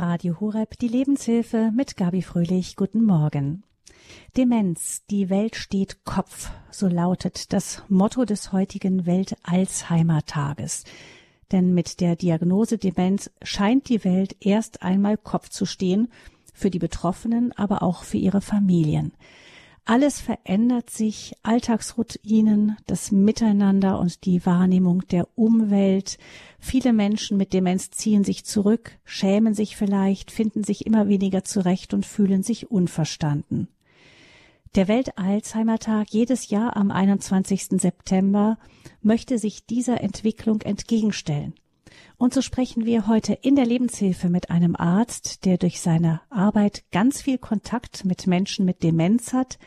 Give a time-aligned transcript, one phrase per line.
[0.00, 2.74] Radio Horeb, die Lebenshilfe mit Gabi Fröhlich.
[2.74, 3.64] Guten Morgen.
[4.34, 10.84] Demenz, die Welt steht Kopf, so lautet das Motto des heutigen Welt-Alzheimer-Tages.
[11.52, 16.08] Denn mit der Diagnose Demenz scheint die Welt erst einmal Kopf zu stehen,
[16.54, 19.12] für die Betroffenen, aber auch für ihre Familien.
[19.84, 26.18] Alles verändert sich, Alltagsroutinen, das Miteinander und die Wahrnehmung der Umwelt.
[26.58, 31.94] Viele Menschen mit Demenz ziehen sich zurück, schämen sich vielleicht, finden sich immer weniger zurecht
[31.94, 33.68] und fühlen sich unverstanden.
[34.76, 37.80] Der Welt-Alzheimer-Tag jedes Jahr am 21.
[37.80, 38.56] September
[39.02, 41.54] möchte sich dieser Entwicklung entgegenstellen.
[42.20, 46.84] Und so sprechen wir heute in der Lebenshilfe mit einem Arzt, der durch seine Arbeit
[46.92, 49.58] ganz viel Kontakt mit Menschen mit Demenz hat.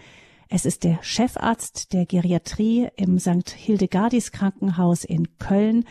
[0.49, 3.49] Es ist der Chefarzt der Geriatrie im St.
[3.49, 5.85] Hildegardis Krankenhaus in Köln,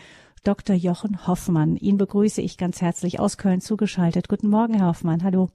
[0.45, 0.73] Dr.
[0.73, 1.75] Jochen Hoffmann.
[1.75, 4.29] Ihn begrüße ich ganz herzlich aus Köln zugeschaltet.
[4.29, 5.21] Guten Morgen, Herr Hoffmann.
[5.21, 5.49] Hallo.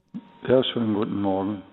[0.47, 1.63] Ja, schönen guten Morgen.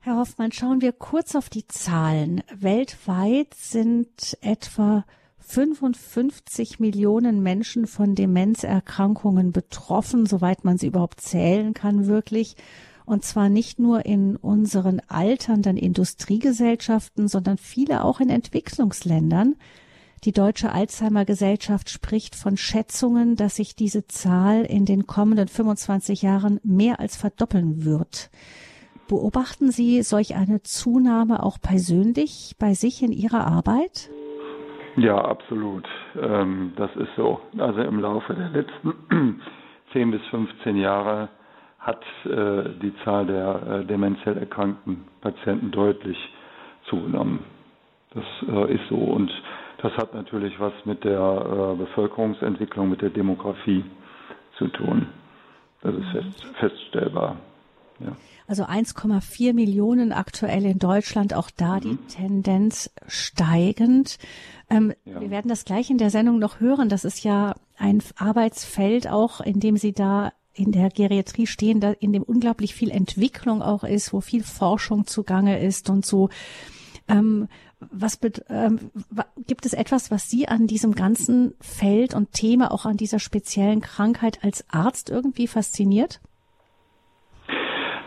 [0.00, 2.42] Herr Hoffmann, schauen wir kurz auf die Zahlen.
[2.54, 5.06] Weltweit sind etwa
[5.48, 12.56] 55 Millionen Menschen von Demenzerkrankungen betroffen, soweit man sie überhaupt zählen kann, wirklich.
[13.04, 19.54] Und zwar nicht nur in unseren alternden Industriegesellschaften, sondern viele auch in Entwicklungsländern.
[20.24, 26.22] Die Deutsche Alzheimer Gesellschaft spricht von Schätzungen, dass sich diese Zahl in den kommenden 25
[26.22, 28.30] Jahren mehr als verdoppeln wird.
[29.06, 34.10] Beobachten Sie solch eine Zunahme auch persönlich bei sich in Ihrer Arbeit?
[34.96, 35.86] Ja, absolut.
[36.20, 37.40] Ähm, das ist so.
[37.58, 39.40] Also im Laufe der letzten
[39.92, 41.28] 10 bis 15 Jahre
[41.78, 46.16] hat äh, die Zahl der äh, demenziell erkrankten Patienten deutlich
[46.88, 47.40] zugenommen.
[48.14, 48.96] Das äh, ist so.
[48.96, 49.30] Und
[49.82, 53.84] das hat natürlich was mit der Bevölkerungsentwicklung, mit der Demografie
[54.56, 55.06] zu tun.
[55.82, 57.36] Das ist fest, feststellbar.
[58.00, 58.12] Ja.
[58.46, 61.80] Also 1,4 Millionen aktuell in Deutschland, auch da mhm.
[61.80, 64.18] die Tendenz steigend.
[64.70, 65.20] Ähm, ja.
[65.20, 66.88] Wir werden das gleich in der Sendung noch hören.
[66.88, 71.92] Das ist ja ein Arbeitsfeld auch, in dem Sie da in der Geriatrie stehen, da
[71.92, 76.30] in dem unglaublich viel Entwicklung auch ist, wo viel Forschung zugange ist und so.
[77.08, 78.18] Ähm, was
[78.48, 78.90] ähm,
[79.46, 83.80] gibt es etwas, was Sie an diesem ganzen Feld und Thema, auch an dieser speziellen
[83.80, 86.20] Krankheit als Arzt irgendwie fasziniert?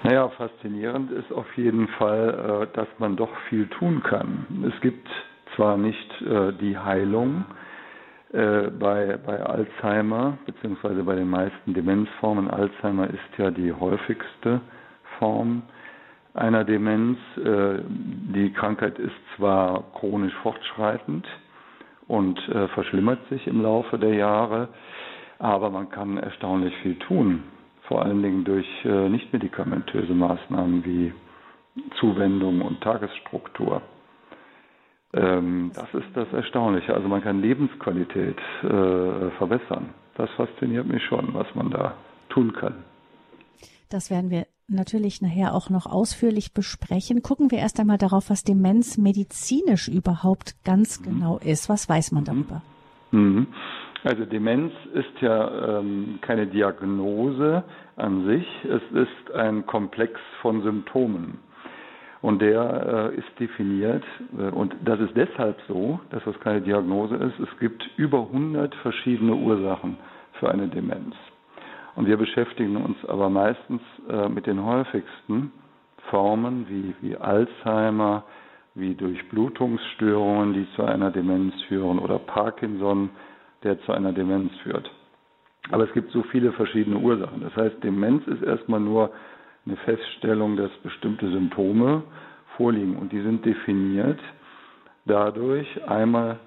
[0.10, 4.48] Naja, faszinierend ist auf jeden Fall, äh, dass man doch viel tun kann.
[4.68, 5.08] Es gibt
[5.56, 7.46] zwar nicht äh, die Heilung
[8.34, 12.50] äh, bei, bei Alzheimer, beziehungsweise bei den meisten Demenzformen.
[12.50, 14.62] Alzheimer ist ja die häufigste
[15.20, 15.62] Form
[16.34, 17.20] einer Demenz.
[17.36, 21.28] Die Krankheit ist zwar chronisch fortschreitend
[22.08, 22.40] und
[22.74, 24.70] verschlimmert sich im Laufe der Jahre,
[25.40, 27.44] aber man kann erstaunlich viel tun
[27.90, 31.12] vor allen Dingen durch äh, nichtmedikamentöse Maßnahmen wie
[32.00, 33.82] Zuwendung und Tagesstruktur.
[35.14, 36.94] Ähm, das ist das Erstaunliche.
[36.94, 39.90] Also man kann Lebensqualität äh, verbessern.
[40.16, 41.96] Das fasziniert mich schon, was man da
[42.30, 42.84] tun kann.
[43.90, 47.24] Das werden wir natürlich nachher auch noch ausführlich besprechen.
[47.24, 51.06] Gucken wir erst einmal darauf, was Demenz medizinisch überhaupt ganz mhm.
[51.06, 51.70] genau ist.
[51.70, 52.62] Was weiß man darüber?
[53.10, 53.48] Mhm.
[54.04, 57.64] Also Demenz ist ja ähm, keine Diagnose
[57.98, 61.40] an sich, es ist ein Komplex von Symptomen.
[62.22, 64.04] Und der äh, ist definiert,
[64.38, 67.40] äh, und das ist deshalb so, dass das keine Diagnose ist.
[67.40, 69.98] Es gibt über 100 verschiedene Ursachen
[70.34, 71.16] für eine Demenz.
[71.96, 75.52] Und wir beschäftigen uns aber meistens äh, mit den häufigsten
[76.10, 78.24] Formen wie, wie Alzheimer,
[78.76, 83.10] wie Durchblutungsstörungen, die zu einer Demenz führen, oder Parkinson,
[83.64, 84.90] der zu einer Demenz führt.
[85.72, 87.42] Aber es gibt so viele verschiedene Ursachen.
[87.42, 89.12] Das heißt, Demenz ist erstmal nur
[89.66, 92.04] eine Feststellung, dass bestimmte Symptome
[92.58, 94.20] vorliegen und die sind definiert
[95.06, 96.40] dadurch einmal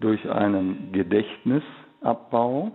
[0.00, 2.72] durch einen Gedächtnisabbau,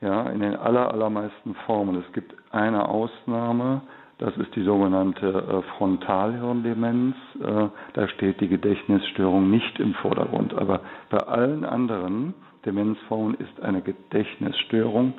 [0.00, 1.96] ja, in den aller, allermeisten Formen.
[1.96, 3.82] Es gibt eine Ausnahme,
[4.18, 7.14] das ist die sogenannte äh, Frontalhirndemenz.
[7.40, 10.54] Äh, da steht die Gedächtnisstörung nicht im Vordergrund.
[10.54, 12.34] Aber bei allen anderen
[12.66, 15.14] Demenzformen ist eine Gedächtnisstörung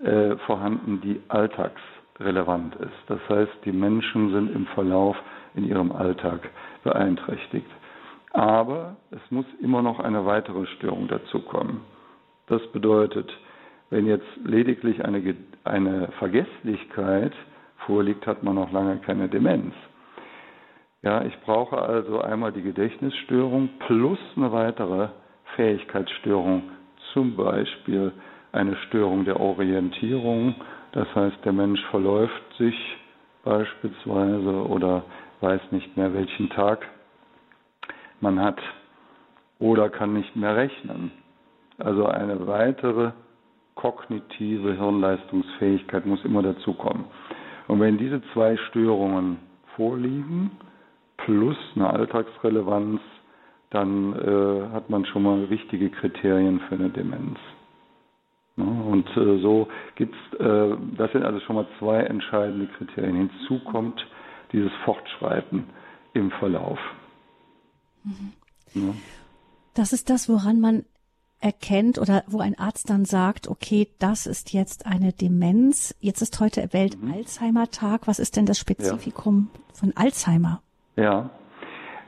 [0.00, 2.92] äh, vorhanden, die alltagsrelevant ist.
[3.06, 5.16] Das heißt, die Menschen sind im Verlauf
[5.54, 6.50] in ihrem Alltag
[6.84, 7.70] beeinträchtigt.
[8.32, 11.80] Aber es muss immer noch eine weitere Störung dazukommen.
[12.48, 13.32] Das bedeutet,
[13.88, 15.34] wenn jetzt lediglich eine,
[15.64, 17.32] eine Vergesslichkeit
[17.86, 19.74] vorliegt, hat man noch lange keine Demenz.
[21.02, 25.08] Ja, ich brauche also einmal die Gedächtnisstörung plus eine weitere
[25.56, 26.62] Fähigkeitsstörung,
[27.12, 28.12] zum Beispiel
[28.52, 30.54] eine Störung der Orientierung,
[30.92, 32.74] Das heißt, der Mensch verläuft sich
[33.44, 35.04] beispielsweise oder
[35.40, 36.86] weiß nicht mehr, welchen Tag
[38.20, 38.60] man hat
[39.58, 41.12] oder kann nicht mehr rechnen.
[41.78, 43.12] Also eine weitere
[43.76, 47.04] kognitive Hirnleistungsfähigkeit muss immer dazukommen.
[47.70, 49.38] Und wenn diese zwei Störungen
[49.76, 50.50] vorliegen,
[51.18, 53.00] plus eine Alltagsrelevanz,
[53.70, 57.38] dann äh, hat man schon mal wichtige Kriterien für eine Demenz.
[58.56, 63.14] Ja, und äh, so gibt es, äh, das sind also schon mal zwei entscheidende Kriterien.
[63.14, 64.04] Hinzu kommt
[64.52, 65.66] dieses Fortschreiten
[66.12, 66.80] im Verlauf.
[68.02, 68.32] Mhm.
[68.74, 68.94] Ja.
[69.74, 70.84] Das ist das, woran man
[71.40, 75.96] erkennt oder wo ein Arzt dann sagt, okay, das ist jetzt eine Demenz.
[76.00, 78.06] Jetzt ist heute Welt-Alzheimer-Tag.
[78.06, 79.60] Was ist denn das Spezifikum ja.
[79.74, 80.60] von Alzheimer?
[80.96, 81.30] Ja,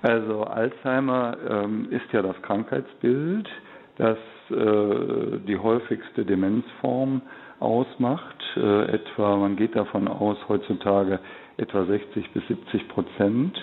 [0.03, 3.49] also Alzheimer ähm, ist ja das Krankheitsbild,
[3.97, 4.19] das
[4.51, 7.23] äh, die häufigste Demenzform
[7.61, 8.37] ausmacht.
[8.57, 11.21] Äh, etwa, man geht davon aus, heutzutage
[11.57, 13.57] etwa 60 bis 70 Prozent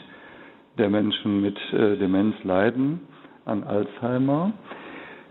[0.77, 3.01] der Menschen mit äh, Demenz leiden
[3.43, 4.53] an Alzheimer.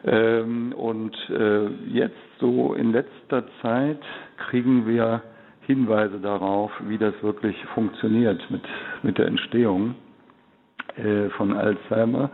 [0.08, 4.00] Ähm, und äh, jetzt so in letzter Zeit
[4.48, 5.22] kriegen wir
[5.66, 8.62] Hinweise darauf, wie das wirklich funktioniert mit,
[9.02, 9.96] mit der Entstehung
[10.96, 12.30] äh, von Alzheimer.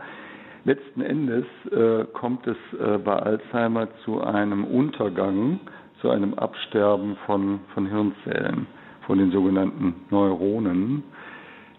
[0.63, 5.59] Letzten Endes äh, kommt es äh, bei Alzheimer zu einem Untergang,
[5.99, 8.67] zu einem Absterben von, von Hirnzellen,
[9.05, 11.03] von den sogenannten Neuronen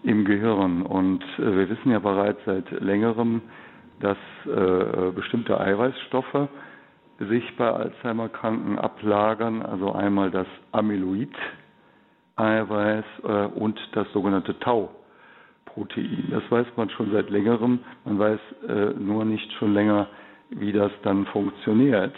[0.03, 0.83] im Gehirn.
[0.83, 3.41] Und äh, wir wissen ja bereits seit längerem,
[3.99, 6.47] dass äh, bestimmte Eiweißstoffe
[7.19, 16.27] sich bei Alzheimer-Kranken ablagern, also einmal das Amyloid-Eiweiß äh, und das sogenannte Tau-Protein.
[16.31, 20.07] Das weiß man schon seit längerem, man weiß äh, nur nicht schon länger,
[20.51, 22.15] wie das dann funktioniert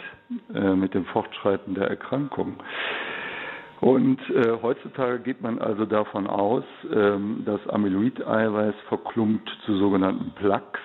[0.54, 2.56] äh, mit dem Fortschreiten der Erkrankung.
[3.80, 10.80] Und äh, heutzutage geht man also davon aus, ähm, dass Amyloid-Eiweiß verklumpt zu sogenannten Plaques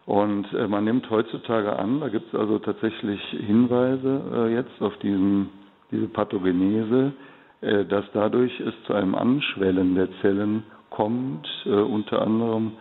[0.04, 5.48] Und man nimmt heutzutage an, da gibt es also tatsächlich Hinweise jetzt auf diesen,
[5.90, 7.12] diese Pathogenese,
[7.60, 12.72] dass dadurch es zu einem Anschwellen der Zellen kommt, unter anderem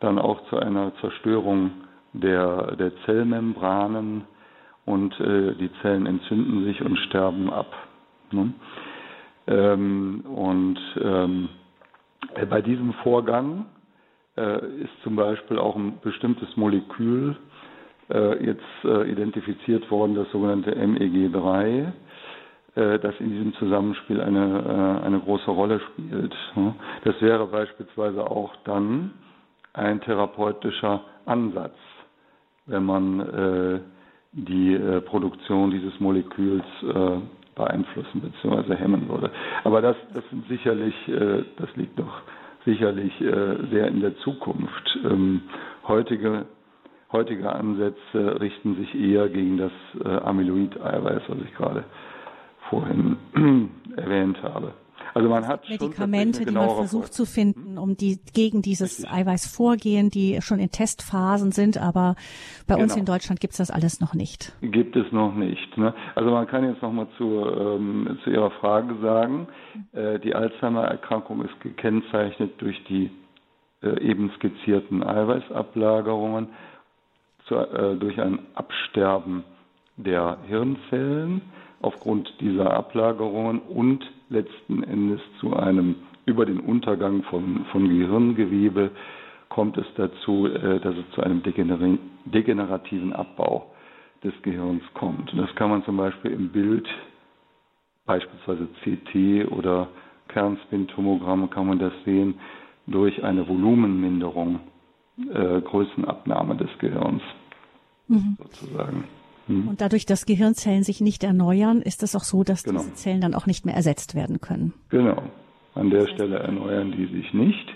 [0.00, 1.70] dann auch zu einer Zerstörung
[2.12, 4.24] der, der Zellmembranen,
[4.86, 7.72] und äh, die Zellen entzünden sich und sterben ab.
[8.32, 8.52] Ne?
[9.46, 11.48] Ähm, und ähm,
[12.34, 13.66] äh, bei diesem Vorgang
[14.36, 17.36] äh, ist zum Beispiel auch ein bestimmtes Molekül
[18.10, 21.92] äh, jetzt äh, identifiziert worden, das sogenannte MEG3,
[22.74, 26.34] äh, das in diesem Zusammenspiel eine, eine große Rolle spielt.
[26.56, 26.74] Ne?
[27.04, 29.12] Das wäre beispielsweise auch dann
[29.72, 31.76] ein therapeutischer Ansatz,
[32.66, 33.82] wenn man
[34.32, 37.18] die äh, Produktion dieses Moleküls äh,
[37.54, 38.76] beeinflussen bzw.
[38.76, 39.30] hemmen würde.
[39.64, 42.22] Aber das, das sind sicherlich, äh, das liegt doch
[42.64, 44.98] sicherlich äh, sehr in der Zukunft.
[45.04, 45.42] Ähm,
[45.88, 46.46] heutige,
[47.12, 49.72] heutige Ansätze richten sich eher gegen das
[50.04, 51.84] äh, Amyloid-Eiweiß, was ich gerade
[52.68, 53.16] vorhin
[53.96, 54.72] erwähnt habe.
[55.14, 59.12] Also man hat Medikamente, die man versucht zu finden, um die gegen dieses Richtig.
[59.12, 62.16] Eiweiß vorgehen, die schon in Testphasen sind, aber
[62.66, 62.84] bei genau.
[62.84, 64.52] uns in Deutschland gibt es das alles noch nicht.
[64.60, 65.76] Gibt es noch nicht.
[65.76, 65.94] Ne?
[66.14, 69.48] Also man kann jetzt noch mal zu, ähm, zu Ihrer Frage sagen,
[69.92, 73.10] äh, die Alzheimer-Erkrankung ist gekennzeichnet durch die
[73.82, 76.48] äh, eben skizzierten Eiweißablagerungen,
[77.46, 79.44] zu, äh, durch ein Absterben
[79.96, 81.42] der Hirnzellen
[81.80, 88.90] aufgrund dieser Ablagerungen und letzten Endes zu einem, über den Untergang von, von Gehirngewebe
[89.48, 93.72] kommt es dazu, äh, dass es zu einem degenerativen Abbau
[94.24, 95.32] des Gehirns kommt.
[95.32, 96.88] Und das kann man zum Beispiel im Bild,
[98.06, 99.88] beispielsweise CT oder
[100.28, 102.34] Kernspintomogramm, kann man das sehen,
[102.86, 104.60] durch eine Volumenminderung,
[105.32, 107.22] äh, Größenabnahme des Gehirns
[108.08, 108.36] mhm.
[108.38, 109.04] sozusagen.
[109.48, 109.68] Mhm.
[109.68, 112.80] Und dadurch, dass Gehirnzellen sich nicht erneuern, ist es auch so, dass genau.
[112.80, 114.72] diese Zellen dann auch nicht mehr ersetzt werden können.
[114.88, 115.22] Genau.
[115.74, 117.68] An der Stelle erneuern die sich nicht.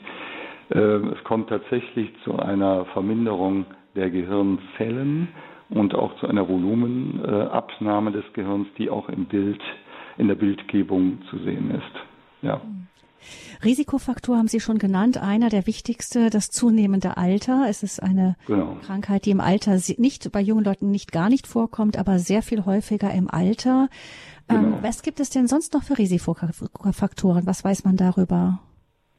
[0.71, 5.29] Äh, es kommt tatsächlich zu einer Verminderung der Gehirnzellen
[5.71, 9.61] und auch zu einer Volumenabnahme des Gehirns, die auch im Bild,
[10.19, 12.43] in der Bildgebung zu sehen ist.
[12.43, 12.61] Ja.
[13.65, 15.19] Risikofaktor haben Sie schon genannt.
[15.19, 17.67] Einer der wichtigste, das zunehmende Alter.
[17.69, 18.77] Es ist eine genau.
[18.85, 22.65] Krankheit, die im Alter nicht, bei jungen Leuten nicht gar nicht vorkommt, aber sehr viel
[22.65, 23.89] häufiger im Alter.
[24.49, 24.77] Ähm, genau.
[24.77, 27.47] Ähm, was gibt es denn sonst noch für Risikofaktoren?
[27.47, 28.61] Was weiß man darüber?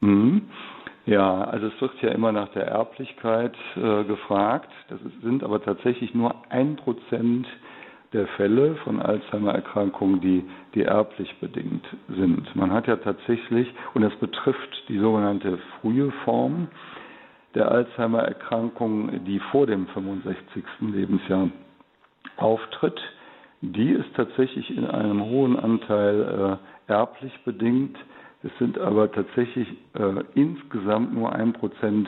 [0.01, 0.43] Mhm.
[1.05, 4.71] Ja, also es wird ja immer nach der Erblichkeit äh, gefragt.
[4.89, 7.47] Das sind aber tatsächlich nur ein Prozent
[8.15, 12.55] der Fälle von Alzheimer-Erkrankungen, die, die erblich bedingt sind.
[12.55, 16.69] Man hat ja tatsächlich, und das betrifft die sogenannte frühe Form
[17.55, 20.63] der Alzheimer-Erkrankung, die vor dem 65.
[20.79, 21.49] Lebensjahr
[22.37, 22.99] auftritt,
[23.59, 27.97] die ist tatsächlich in einem hohen Anteil äh, erblich bedingt.
[28.43, 32.07] Es sind aber tatsächlich äh, insgesamt nur ein Prozent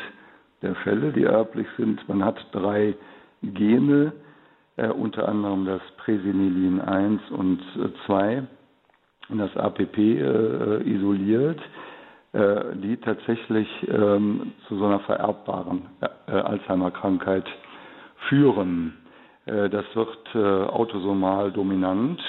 [0.62, 2.08] der Fälle, die erblich sind.
[2.08, 2.96] Man hat drei
[3.42, 4.14] Gene,
[4.78, 7.60] äh, unter anderem das Presenilin 1 und
[8.06, 8.44] 2
[9.30, 11.60] und das APP äh, isoliert,
[12.34, 17.46] äh, die tatsächlich ähm, zu so einer vererbbaren äh, Alzheimer-Krankheit
[18.30, 18.94] führen.
[19.46, 22.22] Äh, das wird äh, autosomal dominant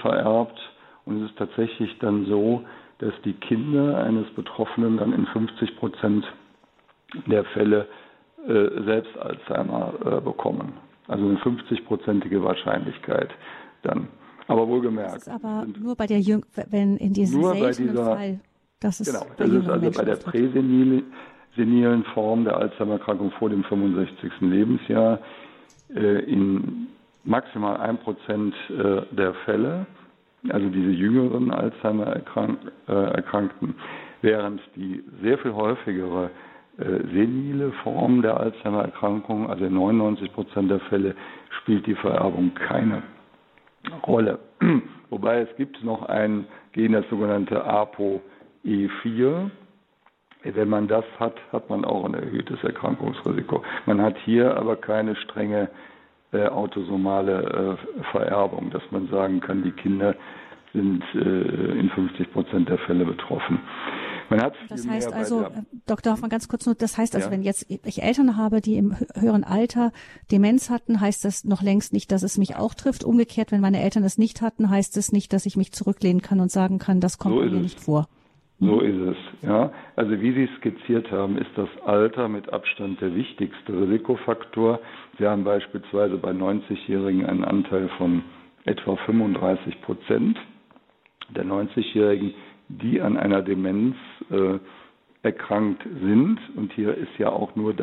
[0.00, 0.58] vererbt
[1.04, 2.62] und es ist tatsächlich dann so,
[3.00, 6.24] dass die Kinder eines Betroffenen dann in 50 Prozent
[7.26, 7.86] der Fälle
[8.46, 10.72] selbst Alzheimer bekommen.
[11.08, 13.30] Also eine 50-prozentige Wahrscheinlichkeit
[13.82, 14.08] dann.
[14.46, 15.16] Aber wohlgemerkt.
[15.16, 18.40] Das ist aber nur bei der Jüng wenn in diesem nur bei dieser, Fall.
[18.80, 24.30] Das ist genau, das ist also bei der präsenilen Form der Alzheimer-Erkrankung vor dem 65.
[24.40, 25.18] Lebensjahr
[25.94, 26.86] äh, in
[27.24, 29.86] maximal ein Prozent äh, der Fälle,
[30.48, 33.74] also diese jüngeren Alzheimer-Erkrankten,
[34.22, 36.30] während die sehr viel häufigere äh,
[36.78, 41.16] senile Form der Alzheimer-Erkrankung, also in 99 Prozent der Fälle
[41.60, 43.02] spielt die Vererbung keine
[44.06, 44.38] Rolle.
[45.10, 49.50] Wobei es gibt noch ein Gen, das sogenannte ApoE4.
[50.44, 53.64] Wenn man das hat, hat man auch ein erhöhtes Erkrankungsrisiko.
[53.86, 55.68] Man hat hier aber keine strenge
[56.32, 60.14] äh, autosomale äh, Vererbung, dass man sagen kann, die Kinder
[60.72, 63.58] sind äh, in 50 Prozent der Fälle betroffen.
[64.30, 65.50] Man hat das heißt also, äh,
[65.86, 66.12] Dr.
[66.12, 67.32] Hoffmann, ganz kurz nur, das heißt also, ja.
[67.32, 69.92] wenn jetzt ich Eltern habe, die im höheren Alter
[70.30, 73.04] Demenz hatten, heißt das noch längst nicht, dass es mich auch trifft.
[73.04, 76.40] Umgekehrt, wenn meine Eltern es nicht hatten, heißt es nicht, dass ich mich zurücklehnen kann
[76.40, 78.08] und sagen kann, das kommt so mir nicht vor.
[78.60, 78.80] So mhm.
[78.80, 79.72] ist es, ja.
[79.96, 84.80] Also wie Sie skizziert haben, ist das Alter mit Abstand der wichtigste Risikofaktor.
[85.18, 88.24] Sie haben beispielsweise bei 90-Jährigen einen Anteil von
[88.64, 90.38] etwa 35 Prozent
[91.30, 92.34] der 90-Jährigen,
[92.68, 93.96] die an einer Demenz
[94.30, 94.58] äh,
[95.22, 96.38] erkrankt sind.
[96.56, 97.74] Und hier ist ja auch nur,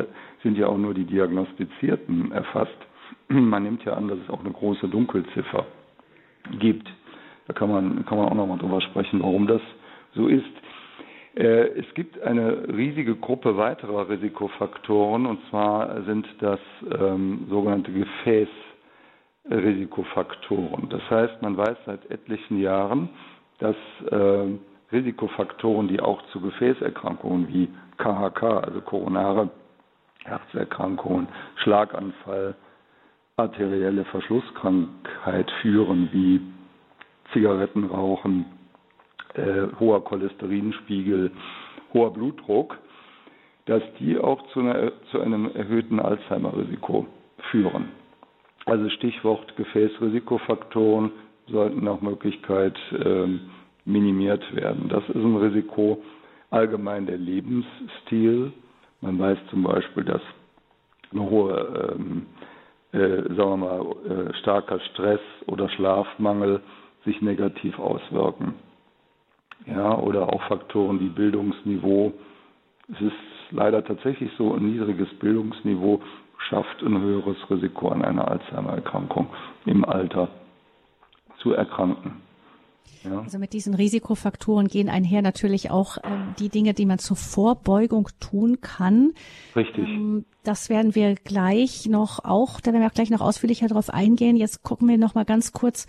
[0.42, 2.76] sind ja auch nur die Diagnostizierten erfasst.
[3.28, 5.66] Man nimmt ja an, dass es auch eine große Dunkelziffer
[6.58, 6.88] gibt.
[7.46, 9.60] Da kann man, kann man auch nochmal drüber sprechen, warum das
[10.14, 10.44] so ist.
[11.36, 16.58] Äh, es gibt eine riesige Gruppe weiterer Risikofaktoren, und zwar sind das
[16.98, 17.92] ähm, sogenannte
[19.44, 20.88] Gefäßrisikofaktoren.
[20.88, 23.10] Das heißt, man weiß seit etlichen Jahren,
[23.58, 23.76] dass
[24.10, 24.46] äh,
[24.96, 29.50] Risikofaktoren, die auch zu Gefäßerkrankungen wie KHK, also koronare
[30.24, 32.54] Herzerkrankungen, Schlaganfall,
[33.36, 36.40] arterielle Verschlusskrankheit führen, wie
[37.32, 38.46] Zigarettenrauchen,
[39.34, 41.30] äh, hoher Cholesterinspiegel,
[41.92, 42.78] hoher Blutdruck,
[43.66, 47.06] dass die auch zu, einer, zu einem erhöhten Alzheimer-Risiko
[47.50, 47.90] führen.
[48.64, 51.12] Also Stichwort Gefäßrisikofaktoren
[51.48, 53.40] sollten nach Möglichkeit ähm,
[53.86, 54.88] minimiert werden.
[54.88, 56.02] Das ist ein Risiko
[56.50, 58.52] allgemein der Lebensstil.
[59.00, 60.22] Man weiß zum Beispiel, dass
[61.12, 62.26] eine hohe, ähm,
[62.92, 66.60] äh, sagen wir mal, äh, starker Stress oder Schlafmangel
[67.04, 68.54] sich negativ auswirken.
[69.66, 72.12] Ja, oder auch Faktoren wie Bildungsniveau.
[72.92, 73.12] Es ist
[73.50, 76.00] leider tatsächlich so, ein niedriges Bildungsniveau
[76.48, 79.28] schafft ein höheres Risiko an einer Alzheimer-Erkrankung
[79.64, 80.28] im Alter
[81.38, 82.22] zu erkranken.
[83.04, 83.20] Ja.
[83.20, 88.08] Also mit diesen Risikofaktoren gehen einher natürlich auch ähm, die Dinge, die man zur Vorbeugung
[88.20, 89.12] tun kann.
[89.54, 89.86] Richtig.
[89.88, 93.90] Ähm, das werden wir gleich noch auch, da werden wir auch gleich noch ausführlicher darauf
[93.90, 94.36] eingehen.
[94.36, 95.86] Jetzt gucken wir noch mal ganz kurz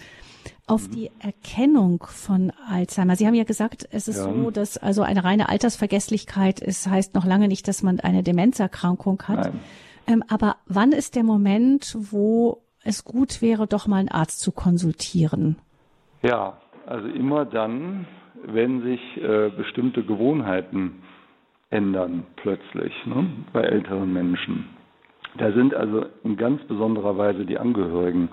[0.68, 0.92] auf mhm.
[0.92, 3.16] die Erkennung von Alzheimer.
[3.16, 4.24] Sie haben ja gesagt, es ist ja.
[4.24, 9.24] so, dass also eine reine Altersvergesslichkeit ist, heißt noch lange nicht, dass man eine Demenzerkrankung
[9.24, 9.52] hat.
[10.08, 14.52] Ähm, aber wann ist der Moment, wo es gut wäre, doch mal einen Arzt zu
[14.52, 15.58] konsultieren?
[16.22, 18.06] Ja, also immer dann,
[18.44, 21.04] wenn sich äh, bestimmte Gewohnheiten
[21.70, 24.70] ändern plötzlich ne, bei älteren Menschen.
[25.38, 28.30] Da sind also in ganz besonderer Weise die Angehörigen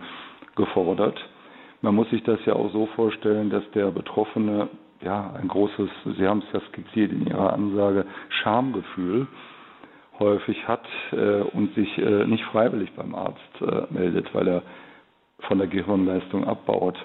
[0.56, 1.18] gefordert.
[1.82, 4.68] Man muss sich das ja auch so vorstellen, dass der Betroffene
[5.02, 9.26] ja ein großes, Sie haben es ja skizziert in Ihrer Ansage, Schamgefühl
[10.18, 14.62] häufig hat äh, und sich äh, nicht freiwillig beim Arzt äh, meldet, weil er
[15.40, 16.96] von der Gehirnleistung abbaut.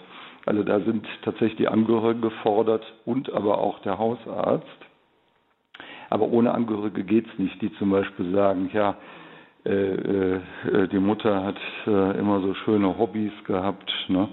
[0.46, 4.67] Also da sind tatsächlich die Angehörigen gefordert und aber auch der Hausarzt.
[6.10, 8.96] Aber ohne Angehörige geht es nicht, die zum Beispiel sagen, ja,
[9.65, 10.39] äh, äh,
[10.91, 14.29] die Mutter hat äh, immer so schöne Hobbys gehabt, ne?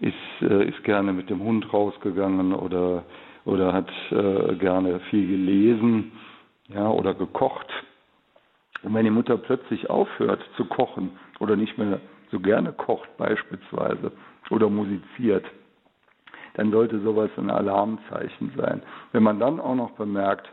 [0.00, 3.04] ist, äh, ist gerne mit dem Hund rausgegangen oder,
[3.44, 6.12] oder hat äh, gerne viel gelesen
[6.68, 7.68] ja, oder gekocht.
[8.82, 12.00] Und wenn die Mutter plötzlich aufhört zu kochen oder nicht mehr
[12.30, 14.12] so gerne kocht beispielsweise
[14.50, 15.44] oder musiziert,
[16.54, 18.82] dann sollte sowas ein Alarmzeichen sein.
[19.12, 20.50] Wenn man dann auch noch bemerkt,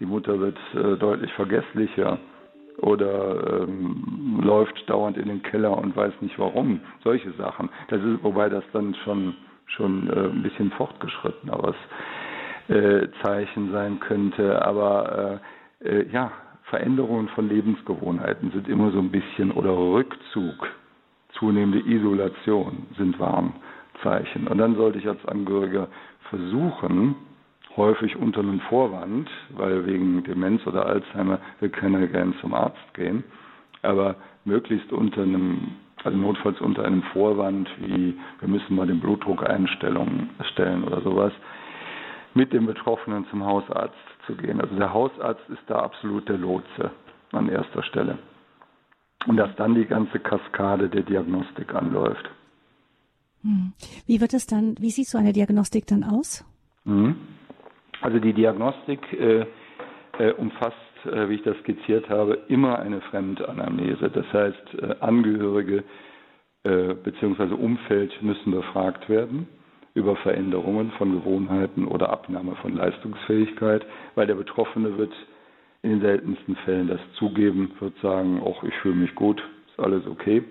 [0.00, 2.18] die Mutter wird äh, deutlich vergesslicher
[2.78, 7.70] oder ähm, läuft dauernd in den Keller und weiß nicht warum, solche Sachen.
[7.88, 9.34] Das ist, wobei das dann schon
[9.66, 11.76] schon äh, ein bisschen fortgeschritteneres
[12.68, 14.64] äh, Zeichen sein könnte.
[14.64, 15.40] Aber
[15.82, 16.30] äh, äh, ja,
[16.64, 20.68] Veränderungen von Lebensgewohnheiten sind immer so ein bisschen oder Rückzug,
[21.38, 24.46] zunehmende Isolation sind Warnzeichen.
[24.48, 25.88] Und dann sollte ich als Angehöriger
[26.30, 27.16] versuchen,
[27.76, 33.22] häufig unter einem Vorwand, weil wegen Demenz oder Alzheimer will keiner gern zum Arzt gehen,
[33.82, 39.48] aber möglichst unter einem, also notfalls unter einem Vorwand wie wir müssen mal den Blutdruck
[39.48, 41.32] einstellen oder sowas,
[42.34, 43.94] mit dem Betroffenen zum Hausarzt
[44.26, 44.60] zu gehen.
[44.60, 46.90] Also der Hausarzt ist da absolut der Lotse
[47.32, 48.18] an erster Stelle.
[49.26, 52.30] Und dass dann die ganze Kaskade der Diagnostik anläuft.
[53.42, 53.72] Hm.
[54.06, 56.44] Wie wird es dann, wie sieht so eine Diagnostik dann aus?
[56.84, 57.16] Mhm.
[58.00, 59.46] Also die Diagnostik äh,
[60.18, 64.10] äh, umfasst, äh, wie ich das skizziert habe, immer eine Fremdanamnese.
[64.10, 65.84] Das heißt, äh, Angehörige
[66.64, 67.54] äh, bzw.
[67.54, 69.48] Umfeld müssen befragt werden
[69.94, 75.12] über Veränderungen von Gewohnheiten oder Abnahme von Leistungsfähigkeit, weil der Betroffene wird
[75.86, 80.04] in den seltensten Fällen das zugeben, wird sagen, auch ich fühle mich gut, ist alles
[80.06, 80.42] okay.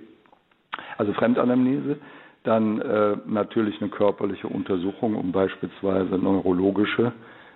[0.98, 1.98] Also Fremdanamnese,
[2.44, 7.12] dann äh, natürlich eine körperliche Untersuchung, um beispielsweise neurologische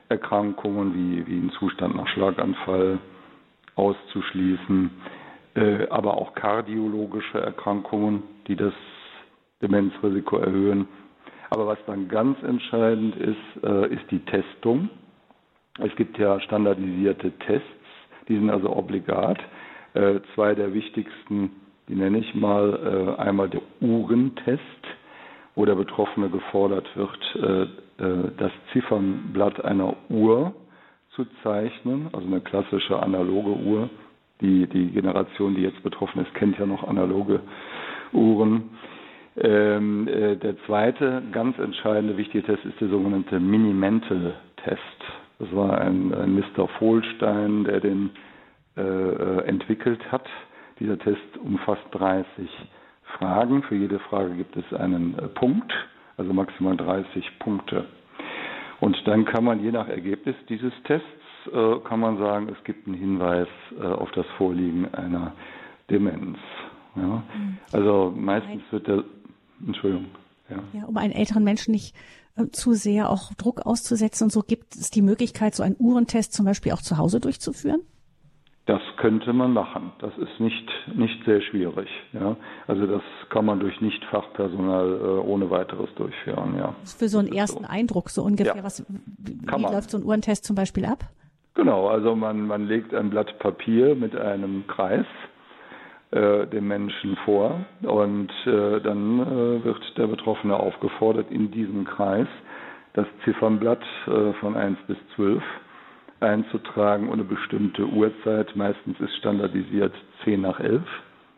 [0.09, 2.99] Erkrankungen wie, wie einen Zustand nach Schlaganfall
[3.75, 4.89] auszuschließen,
[5.55, 8.73] äh, aber auch kardiologische Erkrankungen, die das
[9.61, 10.87] Demenzrisiko erhöhen,
[11.49, 14.89] aber was dann ganz entscheidend ist, äh, ist die Testung.
[15.83, 17.67] Es gibt ja standardisierte Tests,
[18.27, 19.39] die sind also obligat.
[19.93, 21.51] Äh, zwei der wichtigsten,
[21.87, 24.61] die nenne ich mal, äh, einmal der Uhrentest,
[25.55, 27.19] wo der Betroffene gefordert wird,
[28.37, 30.53] das Ziffernblatt einer Uhr
[31.15, 33.89] zu zeichnen, also eine klassische analoge Uhr.
[34.39, 37.41] Die, die Generation, die jetzt betroffen ist, kennt ja noch analoge
[38.13, 38.69] Uhren.
[39.37, 44.79] Ähm, äh, der zweite ganz entscheidende wichtige Test ist der sogenannte Mini-Mental-Test.
[45.39, 46.67] Das war ein, ein Mr.
[46.77, 48.11] Vohlstein, der den
[48.77, 50.27] äh, äh, entwickelt hat.
[50.79, 52.49] Dieser Test umfasst 30
[53.17, 53.63] Fragen.
[53.63, 55.71] Für jede Frage gibt es einen äh, Punkt,
[56.17, 57.85] also maximal 30 Punkte.
[58.79, 61.07] Und dann kann man je nach Ergebnis dieses Tests
[61.47, 63.47] äh, kann man sagen, es gibt einen Hinweis
[63.79, 65.33] äh, auf das Vorliegen einer
[65.89, 66.37] Demenz.
[66.95, 67.01] Ja?
[67.03, 67.57] Mhm.
[67.71, 69.03] Also meistens wird der
[69.65, 70.07] Entschuldigung.
[70.49, 70.57] Ja.
[70.73, 71.95] ja, um einen älteren Menschen nicht
[72.28, 76.33] äh, zu sehr auch Druck auszusetzen und so gibt es die Möglichkeit, so einen Uhrentest
[76.33, 77.81] zum Beispiel auch zu Hause durchzuführen?
[78.69, 79.93] Das könnte man machen.
[79.97, 81.89] Das ist nicht, nicht sehr schwierig.
[82.13, 82.35] Ja.
[82.67, 86.55] Also das kann man durch Nicht-Fachpersonal äh, ohne weiteres durchführen.
[86.55, 86.75] Ja.
[86.83, 87.69] Für so einen ersten so.
[87.69, 88.57] Eindruck so ungefähr.
[88.57, 88.63] Ja.
[88.63, 88.85] Was,
[89.17, 90.99] wie kann läuft so ein Uhrentest zum Beispiel ab?
[91.55, 95.07] Genau, also man, man legt ein Blatt Papier mit einem Kreis
[96.11, 102.27] äh, dem Menschen vor und äh, dann äh, wird der Betroffene aufgefordert, in diesem Kreis
[102.93, 105.43] das Ziffernblatt äh, von 1 bis 12
[106.19, 109.93] einzutragen und eine bestimmte Uhrzeit, meistens ist standardisiert
[110.23, 110.81] 10 nach 11,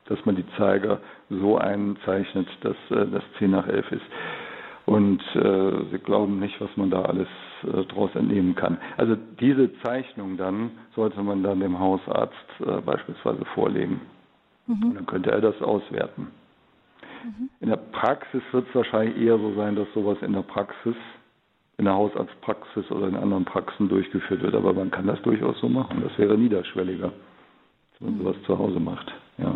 [0.06, 4.06] dass man die Zeiger so einzeichnet, dass äh, das 10 nach 11 ist.
[4.86, 7.28] Und äh, Sie glauben nicht, was man da alles
[7.64, 8.78] daraus entnehmen kann.
[8.98, 12.34] Also diese Zeichnung dann sollte man dann dem Hausarzt
[12.84, 14.02] beispielsweise vorlegen.
[14.72, 14.84] Mhm.
[14.84, 16.28] Und dann könnte er das auswerten.
[17.24, 17.50] Mhm.
[17.60, 20.96] In der Praxis wird es wahrscheinlich eher so sein, dass sowas in der Praxis,
[21.78, 24.56] in der Hausarztpraxis oder in anderen Praxen durchgeführt wird.
[24.56, 26.02] Aber man kann das durchaus so machen.
[26.04, 27.12] Das wäre niederschwelliger,
[28.00, 28.24] wenn man mhm.
[28.24, 29.12] sowas zu Hause macht.
[29.38, 29.54] Ja.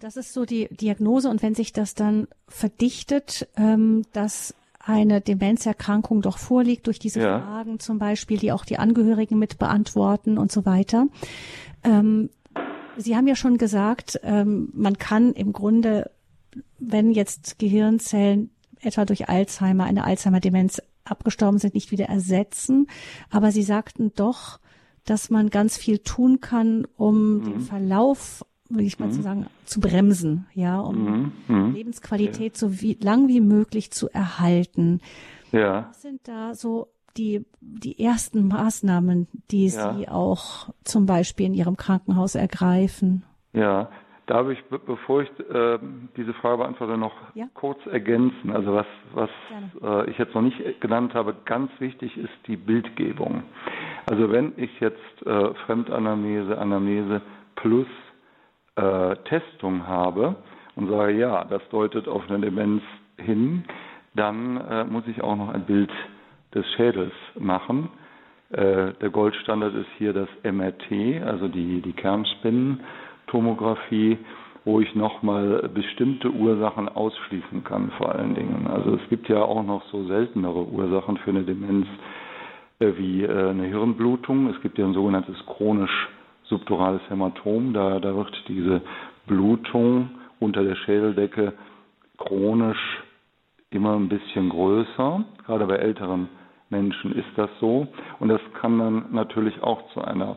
[0.00, 4.54] Das ist so die Diagnose und wenn sich das dann verdichtet, ähm, dass
[4.84, 7.40] eine Demenzerkrankung doch vorliegt durch diese ja.
[7.40, 11.06] Fragen zum Beispiel, die auch die Angehörigen mit beantworten und so weiter.
[11.84, 12.30] Ähm,
[12.96, 16.10] Sie haben ja schon gesagt, ähm, man kann im Grunde,
[16.78, 18.50] wenn jetzt Gehirnzellen
[18.80, 22.88] etwa durch Alzheimer, eine Alzheimer-Demenz abgestorben sind, nicht wieder ersetzen.
[23.30, 24.58] Aber Sie sagten doch,
[25.04, 27.44] dass man ganz viel tun kann, um mhm.
[27.44, 29.22] den Verlauf, will ich mal mhm.
[29.22, 31.32] sagen, zu bremsen, ja, um mhm.
[31.48, 31.74] mhm.
[31.74, 32.58] Lebensqualität ja.
[32.58, 35.00] so wie, lang wie möglich zu erhalten.
[35.50, 35.88] Ja.
[35.90, 39.94] Was sind da so die, die ersten Maßnahmen, die ja.
[39.94, 43.24] Sie auch zum Beispiel in Ihrem Krankenhaus ergreifen?
[43.52, 43.88] Ja,
[44.26, 45.78] Darf ich, bevor ich äh,
[46.16, 47.46] diese Frage beantworte, noch ja?
[47.54, 48.52] kurz ergänzen?
[48.52, 49.30] Also was, was
[49.82, 53.42] äh, ich jetzt noch nicht genannt habe, ganz wichtig ist die Bildgebung.
[54.06, 57.20] Also wenn ich jetzt äh, Fremdanamnese, Anamnese
[57.56, 57.88] plus
[58.76, 60.36] äh, Testung habe
[60.76, 62.82] und sage, ja, das deutet auf eine Demenz
[63.16, 63.64] hin,
[64.14, 65.90] dann äh, muss ich auch noch ein Bild
[66.54, 67.88] des Schädels machen.
[68.50, 74.18] Äh, der Goldstandard ist hier das MRT, also die, die Kernspintomographie,
[74.64, 78.68] wo ich nochmal bestimmte Ursachen ausschließen kann, vor allen Dingen.
[78.68, 81.86] Also es gibt ja auch noch so seltenere Ursachen für eine Demenz
[82.78, 84.50] äh, wie äh, eine Hirnblutung.
[84.50, 86.08] Es gibt ja ein sogenanntes chronisch
[86.44, 87.72] subdurales Hämatom.
[87.72, 88.82] Da, da wird diese
[89.26, 90.10] Blutung
[90.40, 91.54] unter der Schädeldecke
[92.18, 93.02] chronisch
[93.70, 96.41] immer ein bisschen größer, gerade bei älteren Menschen
[96.72, 97.88] ist das so.
[98.18, 100.36] Und das kann dann natürlich auch zu einer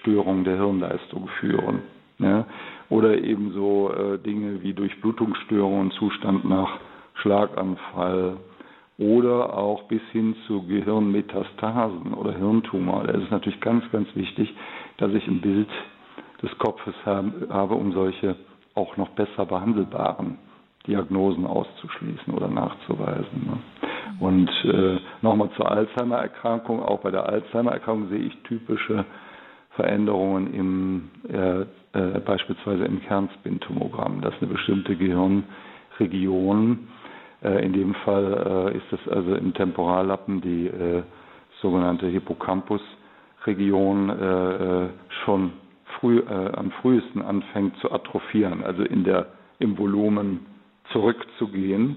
[0.00, 1.82] Störung der Hirnleistung führen.
[2.18, 2.46] Ja?
[2.88, 6.78] Oder ebenso äh, Dinge wie Durchblutungsstörungen, Zustand nach
[7.14, 8.36] Schlaganfall
[8.98, 13.04] oder auch bis hin zu Gehirnmetastasen oder Hirntumor.
[13.04, 14.52] Da ist es natürlich ganz, ganz wichtig,
[14.96, 15.68] dass ich ein Bild
[16.42, 18.36] des Kopfes habe, um solche
[18.74, 20.38] auch noch besser behandelbaren
[20.86, 23.46] Diagnosen auszuschließen oder nachzuweisen.
[23.46, 23.58] Ne?
[24.20, 26.82] Und äh, nochmal zur Alzheimer-Erkrankung.
[26.82, 29.04] Auch bei der Alzheimer-Erkrankung sehe ich typische
[29.78, 31.60] Veränderungen im, äh,
[31.92, 34.20] äh, beispielsweise im Kernspintomogramm.
[34.22, 36.88] Das ist eine bestimmte Gehirnregion.
[37.42, 41.04] Äh, in dem Fall äh, ist es also im Temporallappen die äh,
[41.62, 44.88] sogenannte Hippocampus-Region äh,
[45.24, 45.52] schon
[46.00, 49.26] früh, am frühesten anfängt zu atrophieren, also in der,
[49.58, 50.46] im Volumen
[50.92, 51.96] zurückzugehen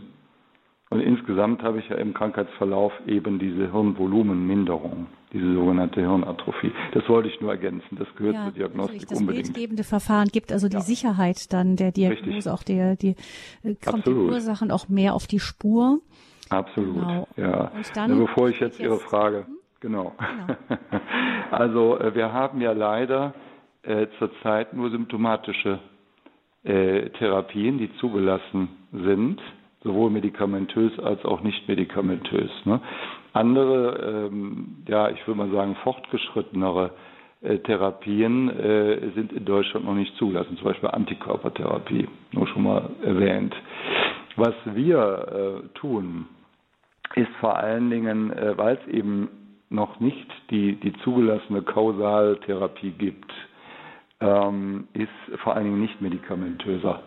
[0.91, 6.73] und insgesamt habe ich ja im Krankheitsverlauf eben diese Hirnvolumenminderung, diese sogenannte Hirnatrophie.
[6.91, 7.97] Das wollte ich nur ergänzen.
[7.97, 9.47] Das gehört ja, zur Diagnostik das unbedingt.
[9.47, 10.81] Das bildgebende Verfahren gibt also die ja.
[10.81, 12.51] Sicherheit dann der Diagnose, Richtig.
[12.51, 13.15] auch der, die,
[13.63, 16.01] äh, kommt die Ursachen auch mehr auf die Spur.
[16.49, 17.27] Absolut, genau.
[17.37, 17.71] ja.
[17.73, 19.57] Und dann, ja, bevor ich jetzt, jetzt Ihre Frage, hm?
[19.79, 20.13] genau.
[20.17, 20.59] genau.
[21.51, 23.33] also äh, wir haben ja leider
[23.83, 25.79] äh, zurzeit nur symptomatische
[26.65, 29.41] äh, Therapien, die zugelassen sind
[29.83, 32.51] sowohl medikamentös als auch nicht medikamentös.
[32.65, 32.79] Ne?
[33.33, 36.91] Andere, ähm, ja, ich würde mal sagen, fortgeschrittenere
[37.41, 42.89] äh, Therapien äh, sind in Deutschland noch nicht zugelassen, zum Beispiel Antikörpertherapie, nur schon mal
[43.03, 43.55] erwähnt.
[44.35, 46.27] Was wir äh, tun,
[47.15, 49.29] ist vor allen Dingen, äh, weil es eben
[49.69, 53.31] noch nicht die, die zugelassene Kausaltherapie gibt,
[54.19, 57.01] ähm, ist vor allen Dingen nicht medikamentöser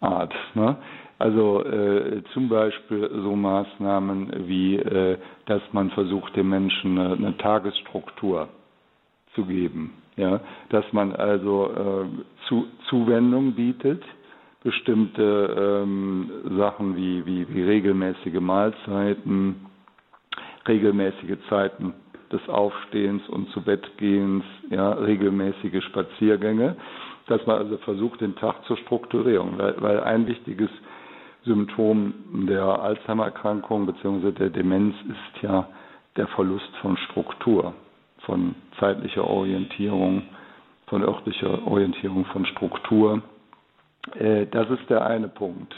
[0.00, 0.34] Art.
[0.54, 0.76] Ne?
[1.24, 7.36] Also äh, zum Beispiel so Maßnahmen wie, äh, dass man versucht, dem Menschen eine, eine
[7.38, 8.50] Tagesstruktur
[9.34, 9.94] zu geben.
[10.16, 10.40] Ja?
[10.68, 14.02] Dass man also äh, zu, Zuwendung bietet,
[14.64, 19.64] bestimmte ähm, Sachen wie, wie, wie regelmäßige Mahlzeiten,
[20.68, 21.94] regelmäßige Zeiten
[22.32, 26.76] des Aufstehens und zu Bettgehens, ja, regelmäßige Spaziergänge,
[27.28, 30.68] dass man also versucht, den Tag zu strukturieren, weil, weil ein wichtiges
[31.44, 34.32] Symptom der Alzheimer-Erkrankung bzw.
[34.32, 35.68] der Demenz ist ja
[36.16, 37.74] der Verlust von Struktur,
[38.20, 40.22] von zeitlicher Orientierung,
[40.86, 43.22] von örtlicher Orientierung, von Struktur.
[44.18, 45.74] Äh, das ist der eine Punkt.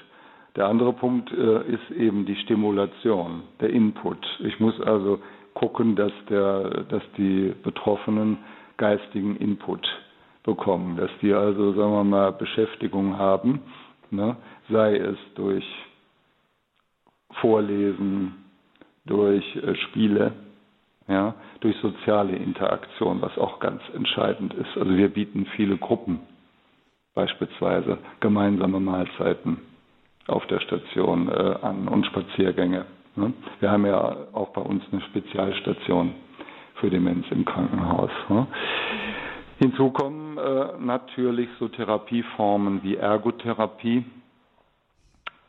[0.55, 4.19] Der andere Punkt äh, ist eben die Stimulation, der Input.
[4.41, 5.19] Ich muss also
[5.55, 8.39] gucken, dass, der, dass die Betroffenen
[8.77, 9.87] geistigen Input
[10.45, 13.61] bekommen, dass die also, sagen wir mal, Beschäftigung haben
[14.11, 14.37] ne?
[14.69, 15.65] sei es durch
[17.41, 18.35] Vorlesen,
[19.05, 20.33] durch äh, Spiele,
[21.09, 24.77] ja, durch soziale Interaktion, was auch ganz entscheidend ist.
[24.77, 26.21] Also wir bieten viele Gruppen,
[27.15, 29.59] beispielsweise gemeinsame Mahlzeiten
[30.27, 32.87] auf der Station äh, an und Spaziergänge.
[33.15, 33.33] Ne?
[33.61, 36.15] Wir haben ja auch bei uns eine Spezialstation
[36.77, 38.11] für Demenz im Krankenhaus.
[38.29, 38.47] Ne?
[39.59, 44.05] Hinzu kommen äh, natürlich so Therapieformen wie Ergotherapie,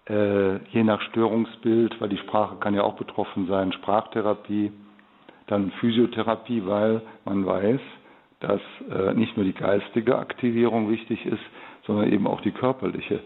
[0.10, 4.72] äh, je nach Störungsbild, weil die Sprache kann ja auch betroffen sein, Sprachtherapie,
[5.48, 7.80] dann Physiotherapie, weil man weiß,
[8.40, 11.44] dass äh, nicht nur die geistige Aktivierung wichtig ist,
[11.86, 13.22] sondern eben auch die körperliche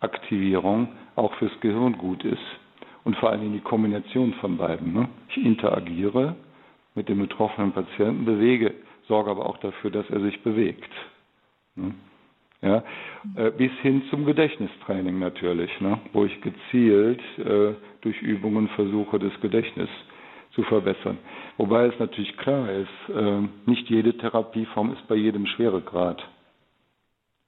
[0.00, 2.42] Aktivierung auch fürs Gehirn gut ist.
[3.04, 4.92] Und vor allem die Kombination von beiden.
[4.92, 5.08] Ne?
[5.28, 6.34] Ich interagiere
[6.96, 8.74] mit dem betroffenen Patienten, bewege,
[9.08, 10.90] sorge aber auch dafür, dass er sich bewegt.
[11.74, 11.94] Ne?
[12.62, 12.82] Ja,
[13.36, 15.98] äh, bis hin zum Gedächtnistraining natürlich, ne?
[16.12, 19.88] wo ich gezielt äh, durch Übungen versuche, das Gedächtnis
[20.52, 21.18] zu verbessern.
[21.58, 26.22] Wobei es natürlich klar ist, äh, nicht jede Therapieform ist bei jedem Schweregrad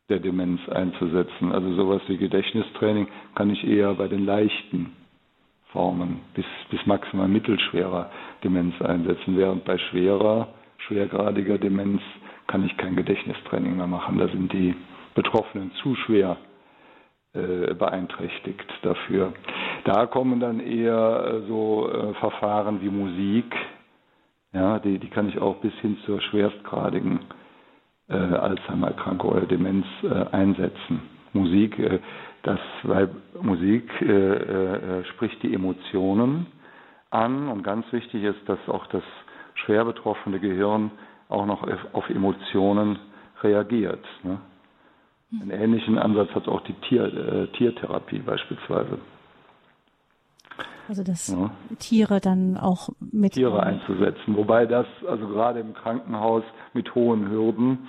[0.09, 1.53] der Demenz einzusetzen.
[1.53, 4.93] Also sowas wie Gedächtnistraining kann ich eher bei den leichten
[5.73, 8.11] Formen bis, bis maximal mittelschwerer
[8.43, 12.01] Demenz einsetzen, während bei schwerer, schwergradiger Demenz
[12.47, 14.19] kann ich kein Gedächtnistraining mehr machen.
[14.19, 14.75] Da sind die
[15.15, 16.37] Betroffenen zu schwer
[17.35, 19.33] äh, beeinträchtigt dafür.
[19.85, 23.55] Da kommen dann eher äh, so äh, Verfahren wie Musik,
[24.55, 27.21] ja, die, die kann ich auch bis hin zur schwerstgradigen
[28.09, 31.03] äh, Alzheimer-Erkrankung oder Demenz äh, einsetzen.
[31.35, 31.77] Musik,
[32.43, 33.11] das, weil
[33.43, 33.91] Musik
[35.11, 36.47] spricht die Emotionen
[37.11, 39.03] an und ganz wichtig ist, dass auch das
[39.65, 40.91] schwer betroffene Gehirn
[41.29, 42.99] auch noch auf Emotionen
[43.43, 44.05] reagiert.
[44.23, 44.39] Ne?
[45.41, 48.99] Einen ähnlichen Ansatz hat auch die Tier, äh, Tiertherapie beispielsweise.
[50.89, 51.51] Also dass ja.
[51.79, 57.89] Tiere dann auch mit Tiere einzusetzen, wobei das also gerade im Krankenhaus mit hohen Hürden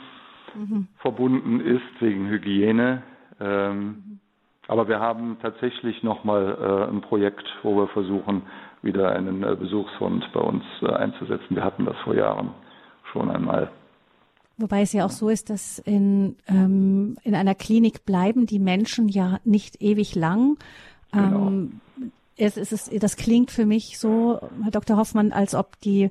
[0.53, 0.87] mhm.
[0.97, 3.03] verbunden ist wegen Hygiene.
[3.39, 4.19] Ähm, mhm.
[4.67, 8.43] Aber wir haben tatsächlich nochmal äh, ein Projekt, wo wir versuchen,
[8.81, 11.55] wieder einen äh, Besuchshund bei uns äh, einzusetzen.
[11.55, 12.51] Wir hatten das vor Jahren
[13.11, 13.69] schon einmal.
[14.57, 19.07] Wobei es ja auch so ist, dass in, ähm, in einer Klinik bleiben die Menschen
[19.07, 20.57] ja nicht ewig lang.
[21.11, 21.47] Genau.
[21.47, 21.81] Ähm,
[22.35, 24.97] es, es ist, das klingt für mich so, Herr Dr.
[24.97, 26.09] Hoffmann, als ob die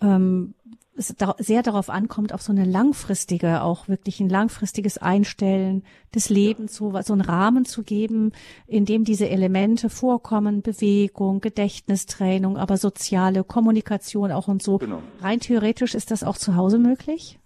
[0.00, 0.54] ähm,
[0.98, 6.74] es sehr darauf ankommt, auf so eine langfristige, auch wirklich ein langfristiges Einstellen des Lebens,
[6.76, 8.32] so, so einen Rahmen zu geben,
[8.66, 14.78] in dem diese Elemente vorkommen, Bewegung, Gedächtnistraining, aber soziale Kommunikation auch und so.
[14.78, 15.02] Genau.
[15.20, 17.38] Rein theoretisch ist das auch zu Hause möglich?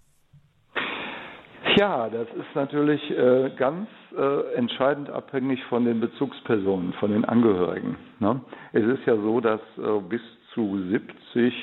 [1.77, 3.87] Ja, das ist natürlich äh, ganz
[4.17, 7.97] äh, entscheidend abhängig von den Bezugspersonen, von den Angehörigen.
[8.19, 8.41] Ne?
[8.73, 10.21] Es ist ja so, dass äh, bis
[10.53, 11.53] zu 70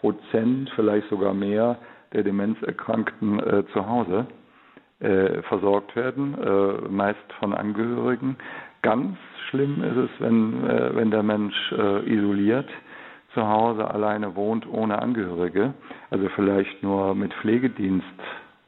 [0.00, 1.76] Prozent, vielleicht sogar mehr,
[2.12, 4.26] der Demenzerkrankten äh, zu Hause
[5.00, 8.36] äh, versorgt werden, äh, meist von Angehörigen.
[8.82, 9.16] Ganz
[9.48, 11.54] schlimm ist es, wenn, wenn der Mensch
[12.06, 12.68] isoliert
[13.34, 15.74] zu Hause alleine wohnt, ohne Angehörige,
[16.08, 18.06] also vielleicht nur mit Pflegedienst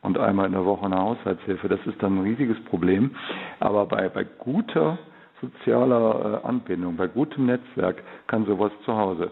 [0.03, 1.66] und einmal in der Woche eine Haushaltshilfe.
[1.66, 3.12] Das ist dann ein riesiges Problem.
[3.59, 4.99] Aber bei, bei guter
[5.40, 9.31] sozialer äh, Anbindung, bei gutem Netzwerk kann sowas zu Hause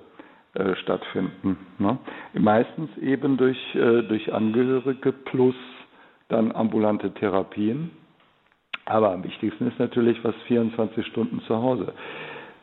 [0.54, 1.56] äh, stattfinden.
[1.78, 1.98] Ne?
[2.34, 5.54] Meistens eben durch, äh, durch Angehörige plus
[6.28, 7.90] dann ambulante Therapien.
[8.86, 11.92] Aber am wichtigsten ist natürlich, was 24 Stunden zu Hause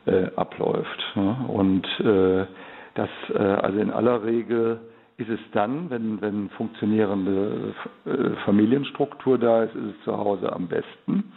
[0.06, 1.12] äh, abläuft.
[1.14, 1.36] Ne?
[1.48, 2.46] Und äh,
[2.94, 4.80] das äh, also in aller Regel
[5.16, 7.74] ist es dann, wenn, wenn funktionierende
[8.04, 11.32] äh, Familienstruktur da ist, ist es zu Hause am besten.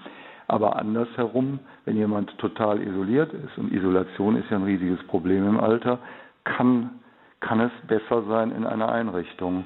[0.48, 5.60] Aber andersherum, wenn jemand total isoliert ist, und Isolation ist ja ein riesiges Problem im
[5.60, 6.00] Alter,
[6.44, 7.00] kann,
[7.40, 9.66] kann es besser sein, in einer Einrichtung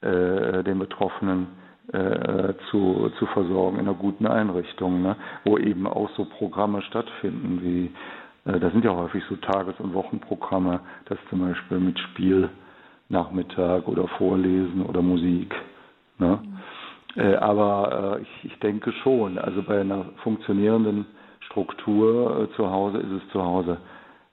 [0.00, 1.48] äh, den Betroffenen
[1.92, 5.16] äh, zu, zu versorgen, in einer guten Einrichtung, ne?
[5.44, 9.94] wo eben auch so Programme stattfinden, wie, äh, das sind ja häufig so Tages- und
[9.94, 12.50] Wochenprogramme, das zum Beispiel mit Spiel
[13.08, 15.54] Nachmittag oder Vorlesen oder Musik.
[16.18, 16.40] Ne?
[16.42, 16.58] Mhm.
[17.22, 21.06] Äh, aber äh, ich, ich, denke schon, also bei einer funktionierenden
[21.40, 23.78] Struktur äh, zu Hause ist es zu Hause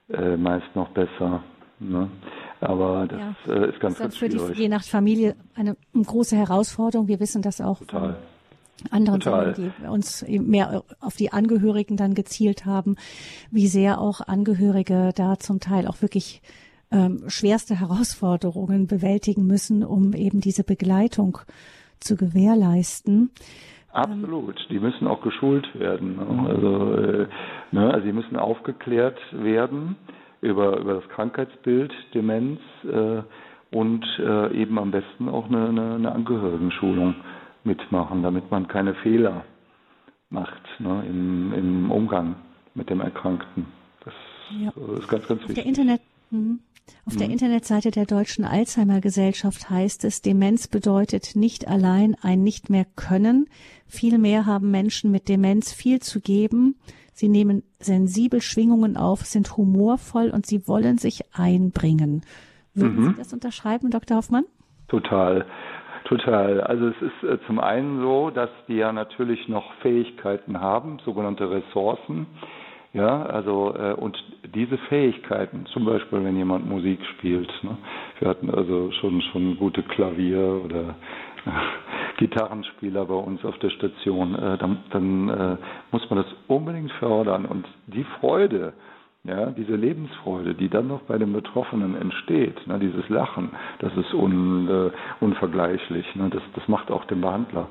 [0.10, 1.42] äh, meist noch besser.
[1.80, 2.10] Ne?
[2.62, 3.54] Aber das ja.
[3.54, 7.08] Äh, ist ganz, das ist ganz für Die, je nach Familie eine, eine große Herausforderung.
[7.08, 7.80] Wir wissen das auch.
[7.80, 8.16] Total
[8.92, 9.56] anderen Total.
[9.56, 12.98] Sendungen, die uns mehr auf die Angehörigen dann gezielt haben,
[13.52, 16.42] wie sehr auch Angehörige da zum Teil auch wirklich
[16.92, 21.40] ähm, schwerste Herausforderungen bewältigen müssen, um eben diese Begleitung
[22.00, 23.32] zu gewährleisten.
[23.92, 26.18] Absolut, die müssen auch geschult werden.
[26.18, 26.50] Ne?
[26.50, 27.28] Also, äh,
[27.72, 29.96] ne, also die müssen aufgeklärt werden
[30.46, 33.22] über, über das Krankheitsbild, Demenz äh,
[33.72, 37.16] und äh, eben am besten auch eine, eine, eine Angehörigenschulung
[37.64, 39.44] mitmachen, damit man keine Fehler
[40.30, 42.36] macht ne, im, im Umgang
[42.74, 43.66] mit dem Erkrankten.
[44.04, 44.14] Das
[44.60, 44.70] ja.
[44.98, 45.56] ist ganz, ganz wichtig.
[45.56, 46.60] Der Internet, hm.
[47.06, 47.34] Auf der mhm.
[47.34, 53.48] Internetseite der Deutschen Alzheimer Gesellschaft heißt es, Demenz bedeutet nicht allein ein nicht mehr können.
[53.88, 56.76] Vielmehr haben Menschen mit Demenz viel zu geben,
[57.16, 62.24] Sie nehmen sensibel Schwingungen auf, sind humorvoll und Sie wollen sich einbringen.
[62.74, 63.10] Würden mhm.
[63.12, 64.18] Sie das unterschreiben, Dr.
[64.18, 64.44] Hoffmann?
[64.90, 65.46] Total.
[66.04, 66.60] Total.
[66.60, 71.50] Also es ist äh, zum einen so, dass die ja natürlich noch Fähigkeiten haben, sogenannte
[71.50, 72.28] Ressourcen.
[72.94, 74.22] Ja, also äh, und
[74.54, 77.78] diese Fähigkeiten, zum Beispiel wenn jemand Musik spielt, ne,
[78.20, 80.96] wir hatten also schon schon gute Klavier oder
[82.18, 85.58] Gitarrenspieler bei uns auf der Station, äh, dann, dann äh,
[85.92, 88.74] muss man das unbedingt fördern und die Freude,
[89.24, 94.14] ja, diese Lebensfreude, die dann noch bei den Betroffenen entsteht, ne, dieses Lachen, das ist
[94.14, 96.16] un, äh, unvergleichlich.
[96.16, 97.68] Ne, das, das macht auch dem Behandler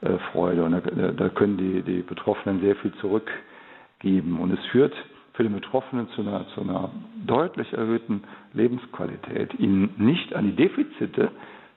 [0.00, 4.40] äh, Freude und da, da können die, die Betroffenen sehr viel zurückgeben.
[4.40, 4.94] Und es führt
[5.34, 6.90] für den Betroffenen zu einer, zu einer
[7.24, 11.30] deutlich erhöhten Lebensqualität, ihn nicht an die Defizite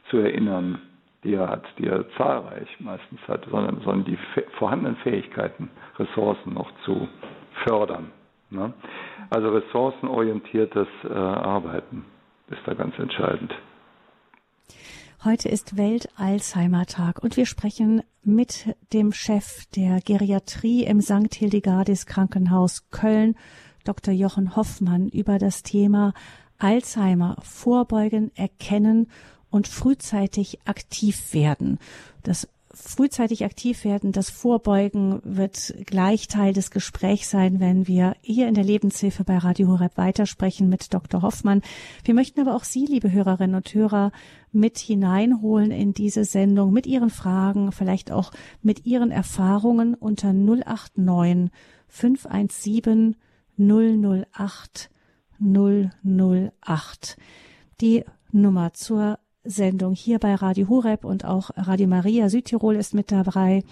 [0.10, 0.80] zu erinnern,
[1.24, 4.18] die er hat, die er zahlreich meistens hat, sondern, sondern die
[4.58, 7.08] vorhandenen Fähigkeiten, Ressourcen noch zu
[7.66, 8.12] fördern.
[8.50, 8.74] Ne?
[9.30, 12.06] Also ressourcenorientiertes äh, Arbeiten
[12.50, 13.54] ist da ganz entscheidend.
[15.24, 21.34] Heute ist Welt-Alzheimer-Tag und wir sprechen mit dem Chef der Geriatrie im St.
[21.36, 23.36] Hildegardis Krankenhaus Köln,
[23.86, 24.14] Dr.
[24.14, 26.14] Jochen Hoffmann, über das Thema
[26.58, 29.12] Alzheimer vorbeugen, erkennen
[29.52, 31.78] und frühzeitig aktiv werden.
[32.24, 38.48] Das frühzeitig aktiv werden, das Vorbeugen wird gleich Teil des Gesprächs sein, wenn wir hier
[38.48, 41.22] in der Lebenshilfe bei Radio Horeb weitersprechen mit Dr.
[41.22, 41.62] Hoffmann.
[42.04, 44.12] Wir möchten aber auch Sie, liebe Hörerinnen und Hörer,
[44.52, 51.52] mit hineinholen in diese Sendung mit Ihren Fragen, vielleicht auch mit Ihren Erfahrungen unter 089
[51.88, 53.16] 517
[53.58, 54.90] 008
[55.40, 57.18] 008.
[57.82, 63.12] Die Nummer zur Sendung hier bei Radio Horeb und auch Radio Maria Südtirol ist mit
[63.12, 63.64] dabei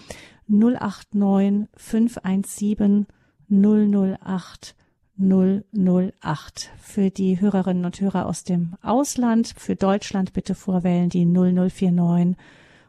[0.47, 3.05] 089 517
[3.49, 4.75] 008
[5.19, 6.71] 008.
[6.79, 12.35] Für die Hörerinnen und Hörer aus dem Ausland, für Deutschland bitte vorwählen die 0049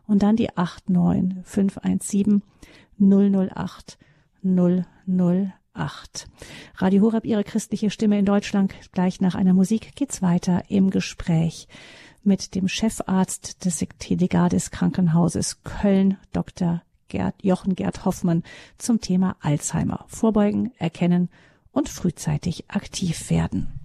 [0.06, 2.42] und dann die 89 517
[2.98, 3.98] 008
[4.42, 6.28] 008.
[6.76, 8.72] Radio Horeb, Ihre christliche Stimme in Deutschland.
[8.92, 11.68] Gleich nach einer Musik geht's weiter im Gespräch
[12.22, 16.82] mit dem Chefarzt des Hildegardis Krankenhauses Köln, Dr.
[17.08, 18.44] Gerd, Jochen Gerd Hoffmann,
[18.78, 20.04] zum Thema Alzheimer.
[20.08, 21.28] Vorbeugen, erkennen
[21.72, 23.79] und frühzeitig aktiv werden.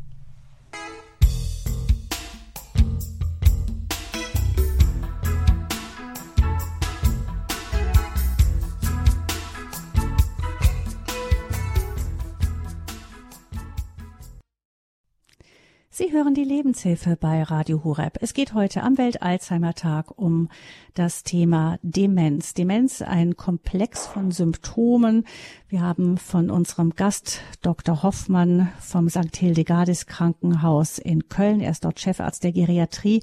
[15.98, 18.18] Sie hören die Lebenshilfe bei Radio Hureb.
[18.20, 20.50] Es geht heute am Welt-Alzheimer-Tag um
[20.94, 22.54] das Thema Demenz.
[22.54, 25.24] Demenz, ein Komplex von Symptomen.
[25.70, 28.04] Wir haben von unserem Gast Dr.
[28.04, 29.38] Hoffmann vom St.
[29.38, 33.22] Hildegardis Krankenhaus in Köln, er ist dort Chefarzt der Geriatrie,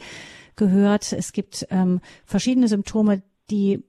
[0.57, 1.13] gehört.
[1.13, 3.85] Es gibt ähm, verschiedene Symptome, die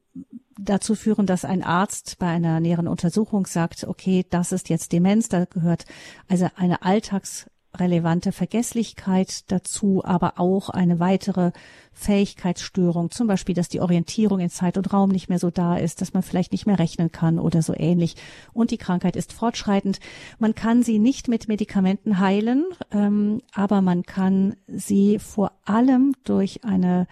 [0.59, 5.29] dazu führen, dass ein Arzt bei einer näheren Untersuchung sagt, okay, das ist jetzt Demenz,
[5.29, 5.85] da gehört
[6.27, 7.45] also eine Alltags
[7.77, 11.51] relevante Vergesslichkeit dazu, aber auch eine weitere
[11.93, 16.01] Fähigkeitsstörung, zum Beispiel, dass die Orientierung in Zeit und Raum nicht mehr so da ist,
[16.01, 18.15] dass man vielleicht nicht mehr rechnen kann oder so ähnlich.
[18.51, 19.99] Und die Krankheit ist fortschreitend.
[20.39, 26.63] Man kann sie nicht mit Medikamenten heilen, ähm, aber man kann sie vor allem durch
[26.63, 27.07] eine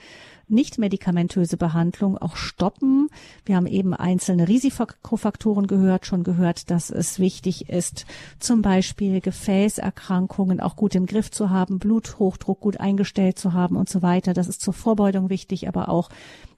[0.52, 3.10] nicht medikamentöse Behandlung auch stoppen.
[3.46, 8.06] Wir haben eben einzelne Risikofaktoren gehört, schon gehört, dass es wichtig ist,
[8.40, 13.90] zum Beispiel Gefäßerkrankungen auch gut im Griff zu haben, Bluthochdruck gut eingestellt zu haben und
[13.90, 14.34] so weiter.
[14.34, 16.10] Das ist zur Vorbeugung wichtig, aber auch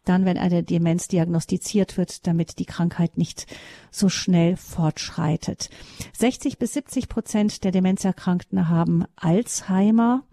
[0.05, 3.47] dann, wenn eine Demenz diagnostiziert wird, damit die Krankheit nicht
[3.91, 5.69] so schnell fortschreitet.
[6.13, 10.23] 60 bis 70 Prozent der Demenzerkrankten haben Alzheimer.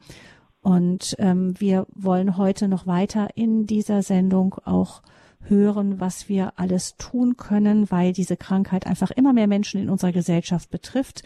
[0.62, 5.02] Und ähm, wir wollen heute noch weiter in dieser Sendung auch
[5.42, 10.12] hören, was wir alles tun können, weil diese Krankheit einfach immer mehr Menschen in unserer
[10.12, 11.22] Gesellschaft betrifft,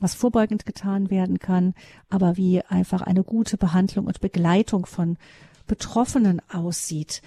[0.00, 1.74] was vorbeugend getan werden kann,
[2.10, 5.16] aber wie einfach eine gute Behandlung und Begleitung von
[5.66, 7.22] Betroffenen aussieht.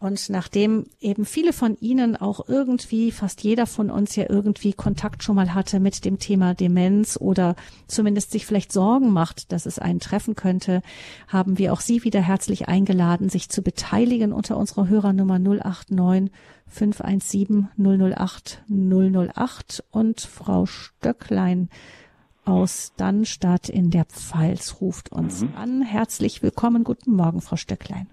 [0.00, 5.22] Und nachdem eben viele von Ihnen auch irgendwie, fast jeder von uns ja irgendwie Kontakt
[5.22, 7.54] schon mal hatte mit dem Thema Demenz oder
[7.86, 10.80] zumindest sich vielleicht Sorgen macht, dass es einen treffen könnte,
[11.28, 16.32] haben wir auch Sie wieder herzlich eingeladen, sich zu beteiligen unter unserer Hörernummer 089
[16.66, 21.68] 517 008 008 und Frau Stöcklein
[22.46, 25.54] aus Dannstadt in der Pfalz ruft uns mhm.
[25.56, 25.82] an.
[25.82, 26.84] Herzlich willkommen.
[26.84, 28.08] Guten Morgen, Frau Stöcklein.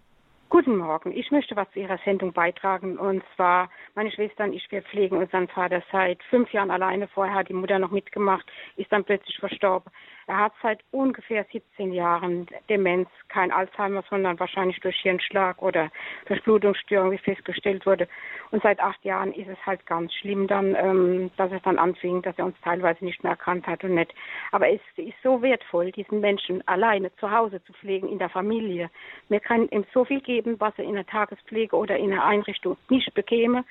[0.50, 1.12] Guten Morgen.
[1.12, 2.98] Ich möchte was zu Ihrer Sendung beitragen.
[2.98, 7.10] Und zwar, meine Schwester und ich, wir pflegen unseren Vater seit fünf Jahren alleine.
[7.10, 8.46] Vorher hat die Mutter noch mitgemacht,
[8.78, 9.92] ist dann plötzlich verstorben.
[10.28, 15.90] Er hat seit ungefähr 17 Jahren Demenz, kein Alzheimer, sondern wahrscheinlich durch Hirnschlag oder
[16.26, 18.10] durch Blutungsstörung, wie festgestellt wurde.
[18.52, 22.22] Und seit acht Jahren ist es halt ganz schlimm dann, ähm, dass es dann anfing,
[22.24, 24.14] dass er uns teilweise nicht mehr erkannt hat und nicht.
[24.52, 28.90] Aber es ist so wertvoll, diesen Menschen alleine zu Hause zu pflegen, in der Familie.
[29.30, 32.76] Wir können ihm so viel geben, was er in der Tagespflege oder in der Einrichtung
[32.90, 33.64] nicht bekäme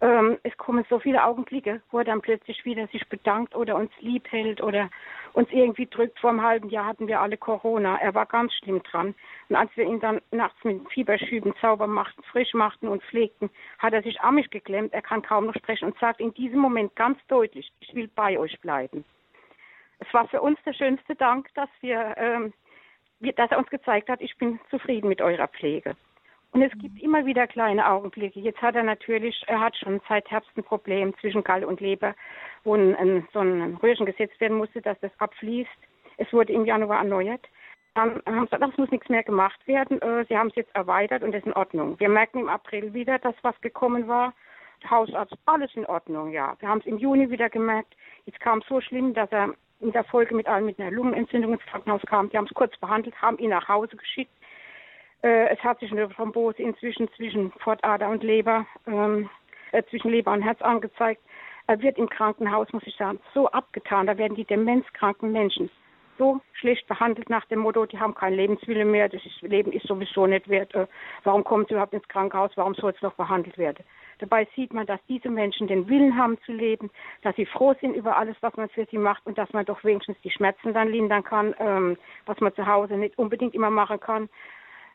[0.00, 3.90] ähm, es kommen so viele Augenblicke, wo er dann plötzlich wieder sich bedankt oder uns
[4.00, 4.90] lieb hält oder
[5.32, 6.18] uns irgendwie drückt.
[6.18, 7.96] Vor einem halben Jahr hatten wir alle Corona.
[8.00, 9.14] Er war ganz schlimm dran.
[9.48, 13.92] Und als wir ihn dann nachts mit Fieberschüben sauber machten, frisch machten und pflegten, hat
[13.92, 14.92] er sich amig geklemmt.
[14.92, 18.38] Er kann kaum noch sprechen und sagt in diesem Moment ganz deutlich, ich will bei
[18.38, 19.04] euch bleiben.
[20.00, 22.52] Es war für uns der schönste Dank, dass wir, ähm,
[23.36, 25.96] dass er uns gezeigt hat, ich bin zufrieden mit eurer Pflege.
[26.54, 28.38] Und es gibt immer wieder kleine Augenblicke.
[28.38, 32.14] Jetzt hat er natürlich, er hat schon seit Herbst ein Problem zwischen Gall und Leber,
[32.62, 35.68] wo ein, so ein Röhrchen gesetzt werden musste, dass das abfließt.
[36.16, 37.44] Es wurde im Januar erneuert.
[37.94, 40.00] Dann haben sie gesagt, das muss nichts mehr gemacht werden.
[40.00, 41.98] Äh, sie haben es jetzt erweitert und das ist in Ordnung.
[41.98, 44.32] Wir merken im April wieder, dass was gekommen war.
[44.88, 46.54] Hausarzt, alles in Ordnung, ja.
[46.60, 47.96] Wir haben es im Juni wieder gemerkt.
[48.26, 51.54] Jetzt kam es so schlimm, dass er in der Folge mit allen mit einer Lungenentzündung
[51.54, 52.30] ins Krankenhaus kam.
[52.30, 54.30] Die haben es kurz behandelt, haben ihn nach Hause geschickt.
[55.24, 59.30] Äh, es hat sich eine Thrombose inzwischen zwischen Fortader und Leber, ähm,
[59.72, 61.22] äh, zwischen Leber und Herz angezeigt.
[61.66, 64.06] Er wird im Krankenhaus, muss ich sagen, so abgetan.
[64.06, 65.70] Da werden die demenzkranken Menschen
[66.18, 69.86] so schlecht behandelt nach dem Motto, die haben keinen Lebenswille mehr, das ist, Leben ist
[69.86, 70.74] sowieso nicht wert.
[70.74, 70.86] Äh,
[71.24, 72.52] warum kommen sie überhaupt ins Krankenhaus?
[72.56, 73.82] Warum soll es noch behandelt werden?
[74.18, 76.90] Dabei sieht man, dass diese Menschen den Willen haben zu leben,
[77.22, 79.82] dass sie froh sind über alles, was man für sie macht und dass man doch
[79.84, 81.96] wenigstens die Schmerzen dann lindern kann, ähm,
[82.26, 84.28] was man zu Hause nicht unbedingt immer machen kann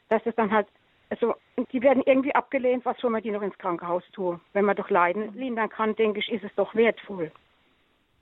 [0.09, 0.67] dass es dann halt,
[1.09, 1.35] also
[1.71, 4.39] die werden irgendwie abgelehnt, was soll man die noch ins Krankenhaus tun?
[4.53, 7.31] Wenn man doch Leiden lindern kann, denke ich, ist es doch wertvoll.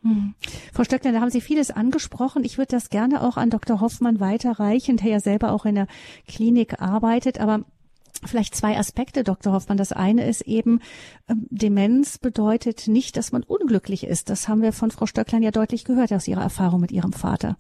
[0.03, 0.35] Hm.
[0.73, 2.43] Frau Stöckler, da haben Sie vieles angesprochen.
[2.43, 3.81] Ich würde das gerne auch an Dr.
[3.81, 5.87] Hoffmann weiterreichen, der ja selber auch in der
[6.27, 7.39] Klinik arbeitet.
[7.39, 7.63] Aber
[8.25, 9.53] Vielleicht zwei Aspekte, Dr.
[9.53, 9.77] Hoffmann.
[9.77, 10.81] Das eine ist eben,
[11.29, 14.29] ähm, Demenz bedeutet nicht, dass man unglücklich ist.
[14.29, 17.57] Das haben wir von Frau Stöcklein ja deutlich gehört aus ihrer Erfahrung mit ihrem Vater.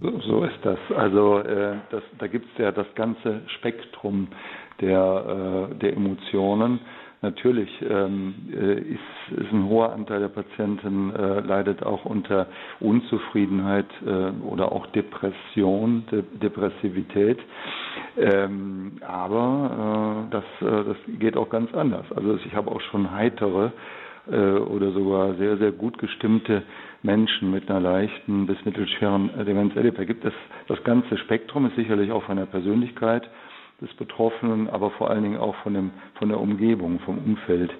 [0.00, 0.78] So ist das.
[0.96, 4.28] Also äh, das, da gibt es ja das ganze Spektrum
[4.80, 6.80] der, äh, der Emotionen.
[7.22, 12.46] Natürlich ähm, äh, ist, ist ein hoher Anteil der Patienten äh, leidet auch unter
[12.80, 17.38] Unzufriedenheit äh, oder auch Depression, De Depressivität.
[18.16, 22.06] Ähm, aber äh, das, äh, das geht auch ganz anders.
[22.16, 23.70] Also ich habe auch schon heitere
[24.30, 26.62] äh, oder sogar sehr, sehr gut gestimmte
[27.02, 29.74] Menschen mit einer leichten bis mittelschweren Demenz.
[29.74, 30.34] Da gibt es
[30.68, 33.28] das ganze Spektrum, ist sicherlich auch von der Persönlichkeit
[33.80, 37.72] des Betroffenen, aber vor allen Dingen auch von, dem, von der Umgebung, vom Umfeld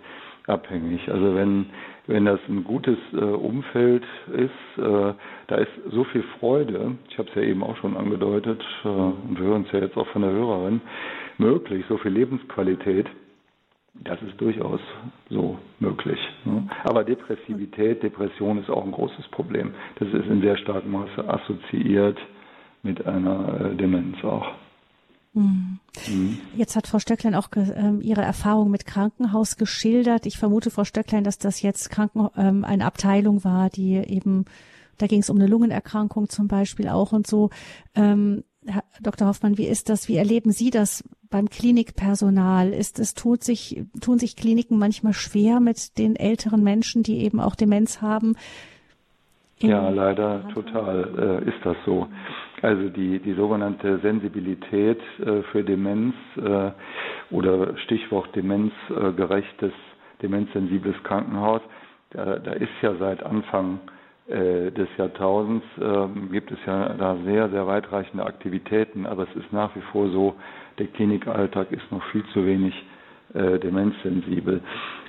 [0.47, 1.11] abhängig.
[1.11, 1.66] Also wenn,
[2.07, 5.12] wenn das ein gutes äh, Umfeld ist, äh,
[5.47, 9.39] da ist so viel Freude, ich habe es ja eben auch schon angedeutet, äh, und
[9.39, 10.81] wir hören es ja jetzt auch von der Hörerin,
[11.39, 13.07] möglich, so viel Lebensqualität,
[13.95, 14.80] das ist durchaus
[15.28, 16.18] so möglich.
[16.45, 16.68] Ne?
[16.84, 19.74] Aber Depressivität, Depression ist auch ein großes Problem.
[19.99, 22.18] Das ist in sehr starkem Maße assoziiert
[22.82, 24.47] mit einer äh, Demenz auch.
[25.32, 25.78] Mhm.
[26.09, 26.38] mhm.
[26.57, 30.26] Jetzt hat Frau Stöcklein auch äh, ihre Erfahrung mit Krankenhaus geschildert.
[30.26, 34.47] Ich vermute, Frau Stöcklein, dass das jetzt Kranken ähm, eine Abteilung war, die eben,
[34.99, 37.51] da ging es um eine Lungenerkrankung zum Beispiel auch und so.
[37.95, 39.27] Ähm, Herr Dr.
[39.27, 40.09] Hoffmann, wie ist das?
[40.09, 42.71] Wie erleben Sie das beim Klinikpersonal?
[42.71, 47.41] Ist es tut sich tun sich Kliniken manchmal schwer mit den älteren Menschen, die eben
[47.41, 48.37] auch Demenz haben?
[49.61, 52.07] Ja, leider total äh, ist das so.
[52.61, 56.71] Also die die sogenannte Sensibilität äh, für Demenz äh,
[57.31, 59.73] oder Stichwort demenzgerechtes,
[60.21, 61.63] demenzsensibles Krankenhaus,
[62.11, 64.00] da, da ist ja seit Anfang äh,
[64.31, 69.74] des Jahrtausends äh, gibt es ja da sehr, sehr weitreichende Aktivitäten, aber es ist nach
[69.74, 70.37] wie vor so,
[70.78, 72.74] der Klinikalltag ist noch viel zu wenig
[73.35, 74.61] äh, demenzsensibel.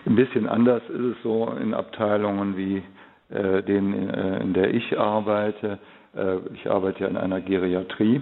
[0.05, 2.83] Ein bisschen anders ist es so in Abteilungen wie
[3.29, 5.79] äh, denen, äh, in der ich arbeite.
[6.15, 8.21] Äh, ich arbeite ja in einer Geriatrie.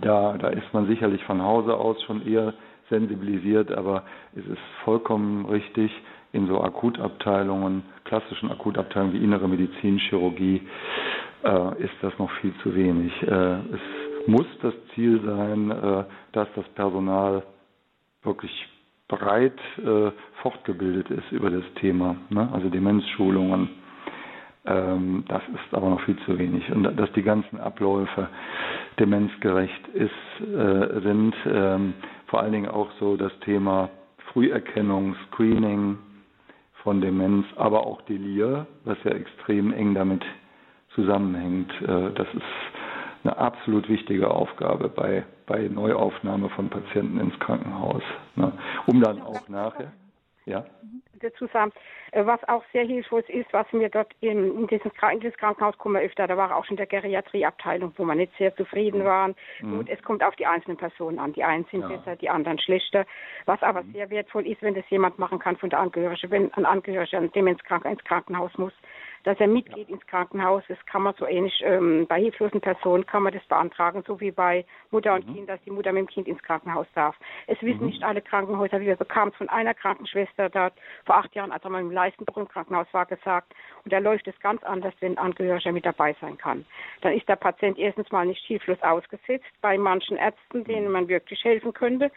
[0.00, 2.54] Da, da ist man sicherlich von Hause aus schon eher
[2.88, 4.02] sensibilisiert, aber
[4.34, 5.92] es ist vollkommen richtig,
[6.32, 10.62] in so Akutabteilungen, klassischen Akutabteilungen wie innere Medizin, Chirurgie,
[11.44, 13.12] äh, ist das noch viel zu wenig.
[13.22, 13.26] Äh,
[13.74, 17.42] es muss das Ziel sein, äh, dass das Personal
[18.22, 18.68] wirklich
[19.08, 20.10] breit äh,
[20.42, 22.48] fortgebildet ist über das Thema, ne?
[22.52, 23.70] also Demenzschulungen.
[24.66, 26.70] Ähm, das ist aber noch viel zu wenig.
[26.70, 28.28] Und dass die ganzen Abläufe
[28.98, 30.10] demenzgerecht ist,
[30.46, 31.94] äh, sind, ähm,
[32.26, 33.88] vor allen Dingen auch so das Thema
[34.32, 35.96] Früherkennung, Screening
[36.88, 40.24] von Demenz, aber auch Delir, was ja extrem eng damit
[40.94, 41.70] zusammenhängt.
[41.82, 42.42] Äh, das ist
[43.22, 48.02] eine absolut wichtige Aufgabe bei, bei Neuaufnahme von Patienten ins Krankenhaus,
[48.36, 48.52] ne?
[48.86, 49.92] um dann auch nachher.
[50.48, 50.64] Ja.
[51.20, 51.72] Dazu sagen,
[52.12, 55.76] äh, was auch sehr hilfreich ist, was mir dort in, in, dieses, in dieses Krankenhaus
[55.76, 59.34] kommen öfter, da war auch schon der Geriatrieabteilung, wo wir nicht sehr zufrieden waren.
[59.60, 59.80] Mhm.
[59.80, 61.32] Und es kommt auf die einzelnen Personen an.
[61.32, 61.88] Die einen sind ja.
[61.88, 63.04] besser, die anderen schlechter.
[63.46, 63.92] Was aber mhm.
[63.92, 67.32] sehr wertvoll ist, wenn das jemand machen kann von der Angehörigen, wenn ein Angehöriger, ein
[67.32, 68.72] Demenzkranker ins Krankenhaus muss,
[69.24, 70.62] dass er mitgeht ins Krankenhaus.
[70.68, 74.30] Das kann man so ähnlich, ähm, bei hilflosen Personen kann man das beantragen, so wie
[74.30, 75.34] bei Mutter und mhm.
[75.34, 77.16] Kind, dass die Mutter mit dem Kind ins Krankenhaus darf.
[77.46, 77.86] Es wissen mhm.
[77.86, 81.64] nicht alle Krankenhäuser, wie wir bekamen es von einer Krankenschwester dort vor acht Jahren, als
[81.64, 83.52] er mal im Leistenbrunn Krankenhaus war, gesagt.
[83.84, 86.64] Und da läuft es ganz anders, wenn ein Angehöriger mit dabei sein kann.
[87.00, 91.44] Dann ist der Patient erstens mal nicht hilflos ausgesetzt bei manchen Ärzten, denen man wirklich
[91.44, 92.10] helfen könnte.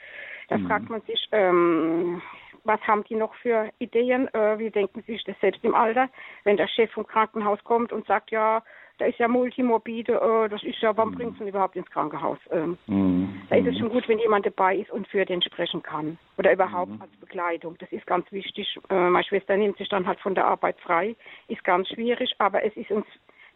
[0.50, 0.68] Da mhm.
[0.68, 2.22] fragt man sich, ähm,
[2.64, 4.28] was haben die noch für Ideen?
[4.34, 6.10] Äh, wie denken Sie sich das selbst im Alter,
[6.44, 8.64] wenn der Chef vom Krankenhaus kommt und sagt, ja,
[8.98, 11.16] da ist ja multimorbide, äh, das ist ja, wann mhm.
[11.16, 12.38] bringt es überhaupt ins Krankenhaus?
[12.52, 13.42] Ähm, mhm.
[13.50, 16.20] Da ist es schon gut, wenn jemand dabei ist und für den sprechen kann.
[16.38, 17.02] Oder überhaupt mhm.
[17.02, 17.76] als Begleitung.
[17.80, 18.78] Das ist ganz wichtig.
[18.90, 21.16] Äh, meine Schwester nimmt sich dann halt von der Arbeit frei.
[21.48, 23.08] Ist ganz schwierig, aber es ist uns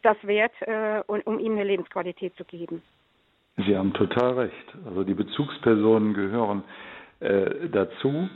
[0.02, 2.82] das wert, äh, um ihm eine Lebensqualität zu geben.
[3.58, 4.76] Sie haben total recht.
[4.86, 6.64] Also die Bezugspersonen gehören
[7.20, 8.30] äh, dazu.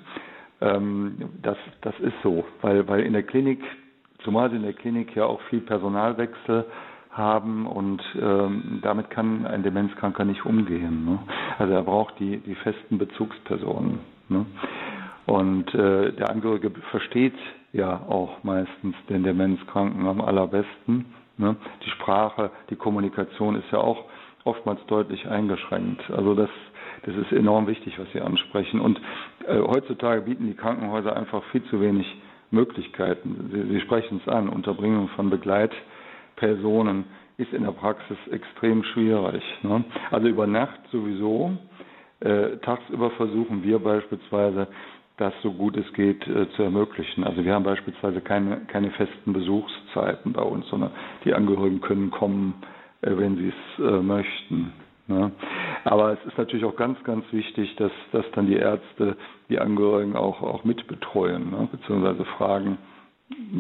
[0.61, 3.61] Ähm, das, das ist so, weil, weil in der Klinik,
[4.23, 6.65] zumal sie in der Klinik ja auch viel Personalwechsel
[7.11, 11.05] haben und ähm, damit kann ein Demenzkranker nicht umgehen.
[11.05, 11.19] Ne?
[11.57, 13.99] Also er braucht die, die festen Bezugspersonen.
[14.29, 14.45] Ne?
[15.25, 17.35] Und äh, der Angehörige versteht
[17.73, 21.05] ja auch meistens den Demenzkranken am allerbesten.
[21.37, 21.55] Ne?
[21.85, 24.05] Die Sprache, die Kommunikation ist ja auch
[24.43, 26.01] oftmals deutlich eingeschränkt.
[26.11, 26.49] Also das
[27.03, 28.79] das ist enorm wichtig, was Sie ansprechen.
[28.79, 28.99] Und
[29.47, 32.05] äh, heutzutage bieten die Krankenhäuser einfach viel zu wenig
[32.51, 33.49] Möglichkeiten.
[33.53, 37.05] Sie, Sie sprechen es an, Unterbringung von Begleitpersonen
[37.37, 39.41] ist in der Praxis extrem schwierig.
[39.63, 39.83] Ne?
[40.11, 41.57] Also über Nacht sowieso.
[42.19, 44.67] Äh, tagsüber versuchen wir beispielsweise,
[45.15, 47.23] das so gut es geht äh, zu ermöglichen.
[47.23, 50.91] Also wir haben beispielsweise keine, keine festen Besuchszeiten bei uns, sondern
[51.23, 52.55] die Angehörigen können kommen,
[53.01, 54.73] äh, wenn sie es äh, möchten.
[55.09, 55.31] Ne?
[55.83, 59.17] Aber es ist natürlich auch ganz, ganz wichtig, dass, dass dann die Ärzte
[59.49, 61.67] die Angehörigen auch, auch mitbetreuen, ne?
[61.71, 62.77] beziehungsweise Fragen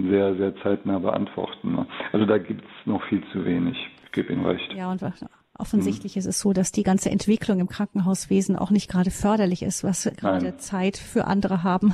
[0.09, 1.73] sehr, sehr zeitnah beantworten.
[1.75, 1.87] Ne?
[2.11, 3.77] Also da gibt es noch viel zu wenig.
[4.05, 4.73] Ich gebe Ihnen recht.
[4.73, 5.01] Ja, und
[5.59, 6.19] Offensichtlich mhm.
[6.19, 10.09] ist es so, dass die ganze Entwicklung im Krankenhauswesen auch nicht gerade förderlich ist, was
[10.15, 10.59] gerade Nein.
[10.59, 11.93] Zeit für andere haben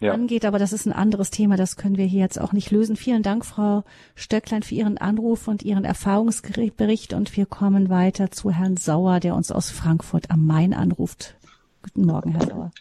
[0.00, 0.12] ja.
[0.12, 0.44] angeht.
[0.44, 1.56] Aber das ist ein anderes Thema.
[1.56, 2.96] Das können wir hier jetzt auch nicht lösen.
[2.96, 3.82] Vielen Dank, Frau
[4.14, 7.14] Stöcklein, für Ihren Anruf und Ihren Erfahrungsbericht.
[7.14, 11.34] Und wir kommen weiter zu Herrn Sauer, der uns aus Frankfurt am Main anruft.
[11.82, 12.72] Guten Morgen, Herr Sauer.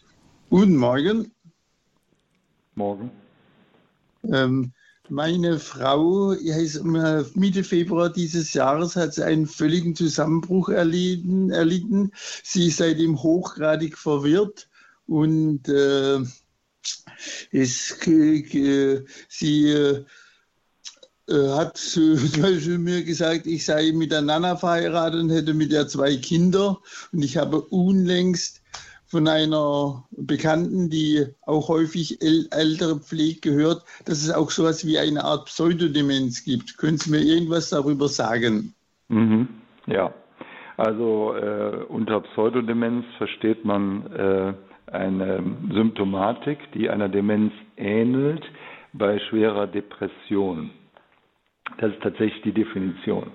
[0.49, 1.32] Guten Morgen.
[2.75, 3.11] Morgen.
[4.23, 4.73] Ähm,
[5.09, 11.51] meine Frau ist Mitte Februar dieses Jahres hat sie einen völligen Zusammenbruch erlitten.
[11.51, 12.11] erlitten.
[12.43, 14.69] Sie ist seitdem hochgradig verwirrt
[15.05, 16.19] und äh,
[17.51, 20.05] es, äh, sie äh,
[21.27, 25.87] hat zum Beispiel mir gesagt, ich sei mit der Nana verheiratet und hätte mit der
[25.87, 26.79] zwei Kinder.
[27.11, 28.61] Und ich habe unlängst
[29.07, 34.99] von einer Bekannten, die auch häufig ältere pflegt, gehört, dass es auch so etwas wie
[34.99, 36.77] eine Art Pseudodemenz gibt.
[36.77, 38.73] Können Sie mir irgendwas darüber sagen?
[39.07, 39.47] Mhm.
[39.87, 40.13] Ja,
[40.75, 44.53] also äh, unter Pseudodemenz versteht man äh,
[44.91, 45.43] eine
[45.73, 48.43] Symptomatik, die einer Demenz ähnelt
[48.93, 50.71] bei schwerer Depression.
[51.79, 53.31] Das ist tatsächlich die Definition.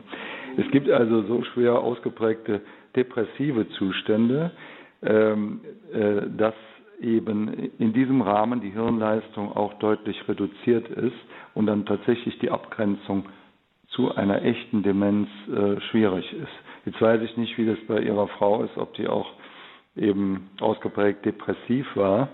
[0.57, 2.61] Es gibt also so schwer ausgeprägte
[2.95, 4.53] depressive Zustände,
[5.03, 6.55] dass
[7.01, 11.17] eben in diesem Rahmen die Hirnleistung auch deutlich reduziert ist
[11.55, 13.27] und dann tatsächlich die Abgrenzung
[13.89, 16.53] zu einer echten Demenz äh, schwierig ist.
[16.87, 19.27] Jetzt weiß ich nicht, wie das bei Ihrer Frau ist, ob die auch
[19.97, 22.29] eben ausgeprägt depressiv war.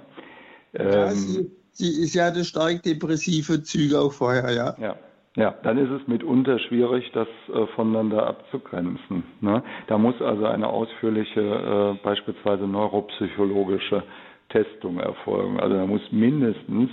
[0.75, 4.77] Ähm, ja, sie, sie, sie hatte stark depressive Züge auch vorher, ja.
[4.79, 4.97] Ja,
[5.39, 9.23] ja, dann ist es mitunter schwierig, das äh, voneinander abzugrenzen.
[9.41, 9.63] Ne?
[9.87, 14.03] Da muss also eine ausführliche, äh, beispielsweise neuropsychologische
[14.49, 15.61] Testung erfolgen.
[15.61, 16.91] Also da muss mindestens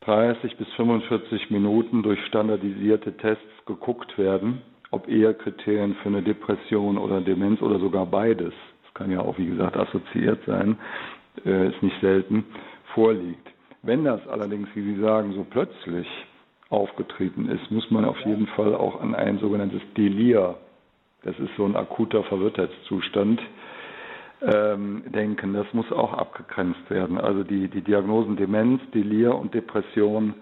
[0.00, 4.60] 30 bis 45 Minuten durch standardisierte Tests geguckt werden,
[4.90, 9.38] ob eher Kriterien für eine Depression oder Demenz oder sogar beides, das kann ja auch
[9.38, 10.76] wie gesagt assoziiert sein,
[11.46, 12.46] äh, ist nicht selten,
[12.94, 13.46] vorliegt.
[13.82, 16.08] Wenn das allerdings, wie Sie sagen, so plötzlich
[16.70, 20.56] aufgetreten ist, muss man auf jeden Fall auch an ein sogenanntes Delir,
[21.22, 23.40] das ist so ein akuter Verwirrtheitszustand,
[24.42, 25.54] ähm, denken.
[25.54, 27.18] Das muss auch abgegrenzt werden.
[27.18, 30.34] Also die, die Diagnosen Demenz, Delir und Depression,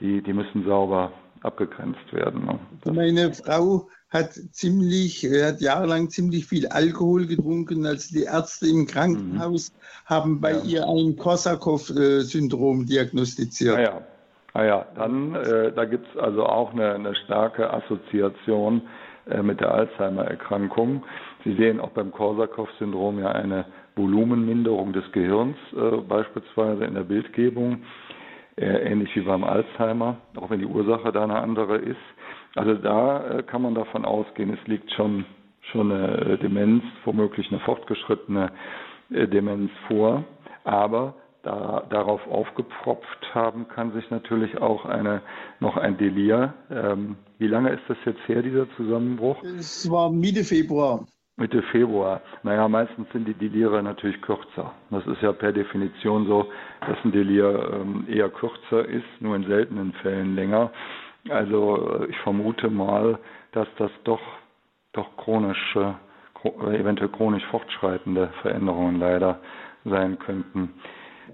[0.00, 1.12] die, die müssen sauber
[1.42, 2.44] abgegrenzt werden.
[2.44, 2.58] Ne?
[2.92, 7.86] Meine Frau hat ziemlich, hat jahrelang ziemlich viel Alkohol getrunken.
[7.86, 9.76] Also die Ärzte im Krankenhaus mhm.
[10.04, 10.64] haben bei ja.
[10.64, 13.76] ihr ein Korsakow-Syndrom diagnostiziert.
[13.76, 14.02] Ah ja,
[14.54, 14.86] ah ja.
[14.96, 18.82] dann äh, da gibt es also auch eine, eine starke Assoziation
[19.28, 21.04] äh, mit der Alzheimer-Erkrankung.
[21.44, 23.64] Sie sehen auch beim Korsakow-Syndrom ja eine
[23.96, 27.82] Volumenminderung des Gehirns, äh, beispielsweise in der Bildgebung,
[28.56, 31.96] äh, ähnlich wie beim Alzheimer, auch wenn die Ursache da eine andere ist.
[32.56, 35.24] Also da äh, kann man davon ausgehen, es liegt schon,
[35.72, 38.50] schon eine Demenz, womöglich eine fortgeschrittene
[39.10, 40.24] äh, Demenz vor.
[40.64, 45.22] Aber da, darauf aufgepfropft haben kann sich natürlich auch eine,
[45.58, 46.54] noch ein Delir.
[46.70, 49.42] Ähm, wie lange ist das jetzt her, dieser Zusammenbruch?
[49.42, 51.06] Es war Mitte Februar.
[51.36, 52.20] Mitte Februar.
[52.42, 54.72] Naja, meistens sind die Delire natürlich kürzer.
[54.90, 56.50] Das ist ja per Definition so,
[56.86, 60.70] dass ein Delir ähm, eher kürzer ist, nur in seltenen Fällen länger.
[61.30, 63.18] Also äh, ich vermute mal,
[63.52, 64.20] dass das doch,
[64.92, 65.94] doch chronische,
[66.44, 69.40] eventuell chronisch fortschreitende Veränderungen leider
[69.84, 70.74] sein könnten.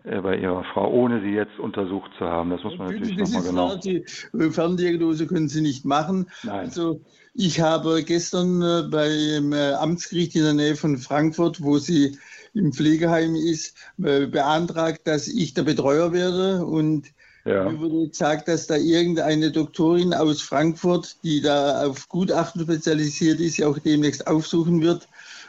[0.07, 2.51] Äh, bei Ihrer Frau, ohne sie jetzt untersucht zu haben.
[2.51, 3.69] Das muss man natürlich nochmal genau.
[3.71, 6.31] Klar, die Ferndiagnose können Sie nicht machen.
[6.45, 6.61] Nein.
[6.61, 7.01] Also
[7.35, 12.19] ich habe gestern äh, beim äh, Amtsgericht in der Nähe von Frankfurt, wo sie
[12.55, 17.13] im Pflegeheim ist, beantragt, dass ich der Betreuer werde und
[17.45, 17.69] ja.
[17.69, 23.55] Mir wurde gesagt, dass da irgendeine Doktorin aus Frankfurt, die da auf Gutachten spezialisiert ist,
[23.55, 25.07] sie auch demnächst aufsuchen wird.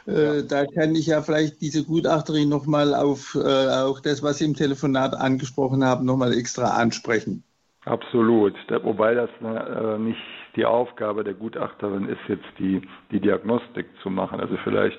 [0.08, 4.46] Äh, da kann ich ja vielleicht diese Gutachterin nochmal auf äh, auch das, was Sie
[4.46, 7.44] im Telefonat angesprochen haben, nochmal extra ansprechen.
[7.84, 8.54] Absolut.
[8.82, 10.20] Wobei das äh, nicht
[10.56, 12.80] die Aufgabe der Gutachterin ist, jetzt die,
[13.10, 14.40] die Diagnostik zu machen.
[14.40, 14.98] Also vielleicht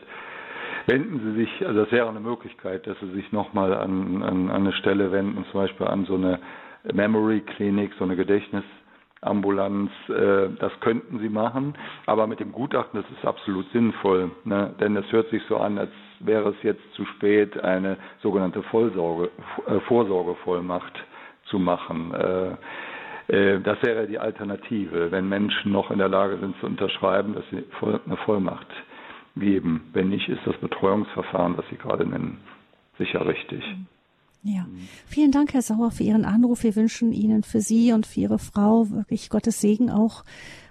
[0.85, 4.61] wenden Sie sich, also das wäre eine Möglichkeit, dass Sie sich nochmal an, an, an
[4.61, 6.39] eine Stelle wenden, zum Beispiel an so eine
[6.93, 8.63] Memory Klinik, so eine Gedächtnis
[9.21, 14.73] Ambulanz, äh, das könnten sie machen, aber mit dem Gutachten, das ist absolut sinnvoll, ne?
[14.79, 19.29] denn es hört sich so an, als wäre es jetzt zu spät, eine sogenannte Vollsorge,
[19.67, 20.93] äh, Vorsorgevollmacht
[21.45, 22.13] zu machen.
[22.13, 22.55] Äh,
[23.29, 27.43] äh, das wäre die Alternative, wenn Menschen noch in der Lage sind zu unterschreiben, dass
[27.51, 28.67] sie eine Vollmacht
[29.35, 29.89] geben.
[29.93, 32.39] Wenn nicht, ist das Betreuungsverfahren, was Sie gerade nennen,
[32.97, 33.65] sicher richtig.
[33.65, 33.98] Mhm.
[34.43, 34.67] Ja,
[35.05, 36.63] vielen Dank, Herr Sauer, für Ihren Anruf.
[36.63, 40.23] Wir wünschen Ihnen für Sie und für Ihre Frau wirklich Gottes Segen auch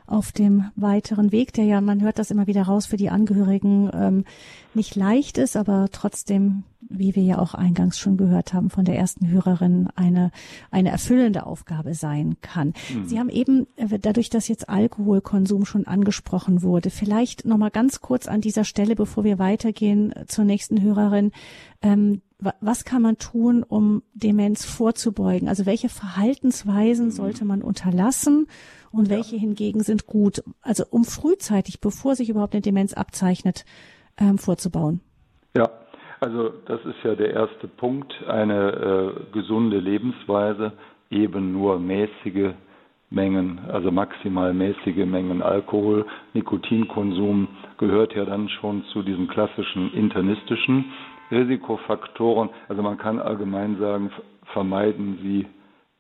[0.09, 3.91] auf dem weiteren Weg, der ja, man hört das immer wieder raus, für die Angehörigen
[3.93, 4.25] ähm,
[4.73, 8.97] nicht leicht ist, aber trotzdem, wie wir ja auch eingangs schon gehört haben von der
[8.97, 10.31] ersten Hörerin, eine,
[10.71, 12.69] eine erfüllende Aufgabe sein kann.
[12.69, 13.07] Mhm.
[13.07, 18.29] Sie haben eben, äh, dadurch, dass jetzt Alkoholkonsum schon angesprochen wurde, vielleicht nochmal ganz kurz
[18.29, 21.33] an dieser Stelle, bevor wir weitergehen zur nächsten Hörerin,
[21.83, 22.23] ähm,
[22.61, 25.49] was kann man tun, um Demenz vorzubeugen?
[25.49, 27.11] Also welche Verhaltensweisen mhm.
[27.11, 28.47] sollte man unterlassen
[28.93, 29.41] und welche ja.
[29.41, 30.43] hingegen sind gut?
[30.63, 33.65] Also um frühzeitig, bevor sich überhaupt eine Demenz abzeichnet,
[34.19, 35.01] ähm, vorzubauen.
[35.57, 35.69] Ja,
[36.21, 40.73] also das ist ja der erste Punkt, eine äh, gesunde Lebensweise,
[41.11, 42.55] eben nur mäßige
[43.11, 46.07] Mengen, also maximal mäßige Mengen Alkohol.
[46.35, 50.85] Nikotinkonsum gehört ja dann schon zu diesen klassischen internistischen
[51.31, 54.11] Risikofaktoren, also man kann allgemein sagen,
[54.53, 55.47] vermeiden Sie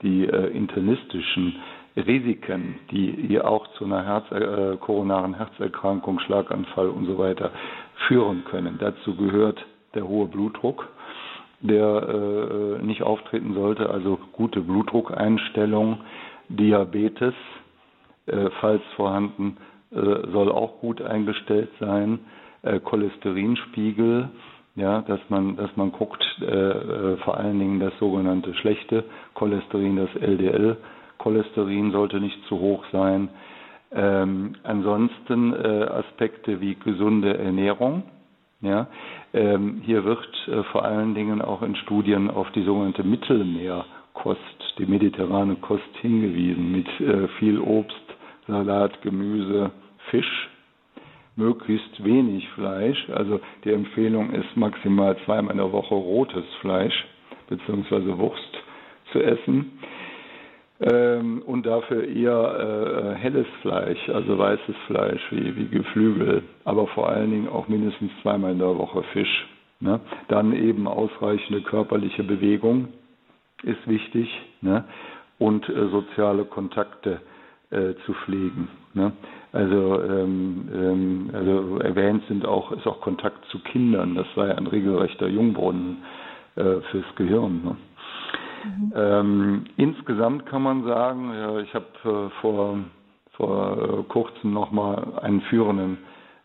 [0.02, 1.56] die äh, internistischen
[1.96, 7.50] Risiken, die hier auch zu einer Herz, äh, koronaren Herzerkrankung, Schlaganfall und so weiter
[8.06, 8.76] führen können.
[8.78, 9.64] Dazu gehört
[9.94, 10.88] der hohe Blutdruck,
[11.60, 15.98] der äh, nicht auftreten sollte, also gute Blutdruckeinstellung,
[16.48, 17.34] Diabetes,
[18.26, 19.56] äh, falls vorhanden,
[19.90, 22.20] äh, soll auch gut eingestellt sein,
[22.62, 24.28] äh, Cholesterinspiegel,
[24.78, 29.04] ja, dass man, dass man guckt, äh, äh vor allen Dingen das sogenannte schlechte
[29.34, 33.28] Cholesterin, das LDL-Cholesterin sollte nicht zu hoch sein.
[33.90, 38.04] Ähm, ansonsten äh, Aspekte wie gesunde Ernährung.
[38.60, 38.88] Ja,
[39.34, 44.86] ähm, hier wird äh, vor allen Dingen auch in Studien auf die sogenannte Mittelmeerkost, die
[44.86, 47.94] mediterrane Kost hingewiesen, mit äh, viel Obst,
[48.46, 49.70] Salat, Gemüse,
[50.10, 50.48] Fisch
[51.38, 53.08] möglichst wenig Fleisch.
[53.10, 57.06] Also die Empfehlung ist maximal zweimal in der Woche rotes Fleisch
[57.48, 58.18] bzw.
[58.18, 58.58] Wurst
[59.12, 59.78] zu essen.
[60.80, 67.08] Ähm, und dafür eher äh, helles Fleisch, also weißes Fleisch wie, wie Geflügel, aber vor
[67.08, 69.48] allen Dingen auch mindestens zweimal in der Woche Fisch.
[69.80, 69.98] Ne?
[70.28, 72.88] Dann eben ausreichende körperliche Bewegung
[73.64, 74.28] ist wichtig.
[74.60, 74.84] Ne?
[75.38, 77.20] und äh, soziale Kontakte
[77.70, 78.68] äh, zu pflegen.
[78.94, 79.12] Ne?
[79.52, 84.14] Also, ähm, ähm, also erwähnt sind auch, ist auch Kontakt zu Kindern.
[84.14, 85.98] Das sei ein regelrechter Jungbrunnen
[86.56, 87.62] äh, fürs Gehirn.
[87.64, 87.76] Ne?
[88.64, 88.92] Mhm.
[88.94, 92.78] Ähm, insgesamt kann man sagen, ja, ich habe äh, vor,
[93.32, 95.98] vor äh, kurzem nochmal einen führenden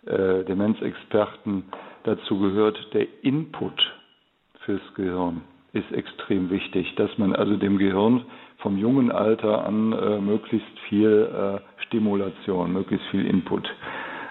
[0.06, 1.64] äh, Demenzexperten
[2.04, 3.74] dazu gehört, der Input
[4.66, 5.42] fürs Gehirn
[5.74, 8.26] ist extrem wichtig, dass man also dem Gehirn
[8.64, 13.70] vom jungen Alter an äh, möglichst viel äh, Stimulation, möglichst viel Input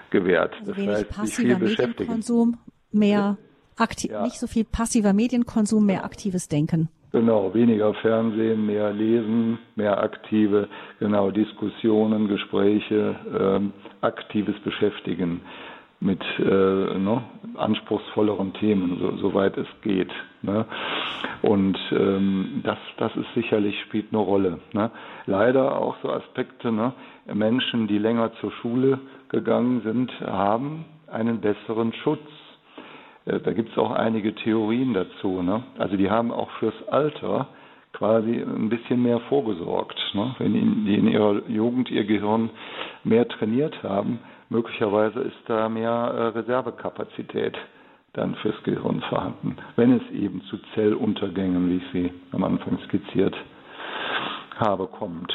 [0.09, 0.53] gewährt.
[0.59, 2.57] Also das wenig heißt, passiver Medienkonsum,
[2.91, 3.37] mehr
[3.77, 4.23] aktiv, ja.
[4.23, 6.89] nicht so viel passiver Medienkonsum, mehr aktives Denken.
[7.11, 10.67] Genau, weniger Fernsehen, mehr Lesen, mehr aktive,
[10.99, 13.71] genau, Diskussionen, Gespräche, ähm,
[14.01, 15.41] aktives Beschäftigen
[16.03, 17.23] mit äh, ne,
[17.55, 20.11] anspruchsvolleren Themen, so, soweit es geht.
[20.41, 20.65] Ne?
[21.41, 24.59] Und ähm, das, das ist sicherlich spielt eine Rolle.
[24.73, 24.91] Ne?
[25.25, 26.93] Leider auch so Aspekte, ne?
[27.33, 28.99] Menschen, die länger zur Schule
[29.29, 32.27] gegangen sind, haben einen besseren Schutz.
[33.25, 35.41] Äh, da gibt es auch einige Theorien dazu.
[35.41, 35.63] Ne?
[35.77, 37.47] Also die haben auch fürs Alter
[37.93, 39.97] quasi ein bisschen mehr vorgesorgt.
[40.13, 40.35] Ne?
[40.39, 42.49] Wenn die in ihrer Jugend ihr Gehirn
[43.03, 44.19] mehr trainiert haben,
[44.53, 47.57] möglicherweise ist da mehr äh, Reservekapazität
[48.13, 53.35] dann fürs Gehirn vorhanden, wenn es eben zu Zelluntergängen, wie ich sie am Anfang skizziert
[54.55, 55.33] habe, kommt.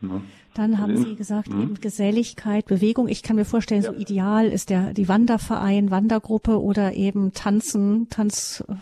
[0.00, 0.22] Ne?
[0.54, 1.62] Dann haben Sie gesagt, hm?
[1.62, 3.08] eben Geselligkeit, Bewegung.
[3.08, 3.92] Ich kann mir vorstellen, ja.
[3.92, 8.64] so ideal ist der die Wanderverein, Wandergruppe oder eben Tanzen, Tanz.
[8.68, 8.74] Äh,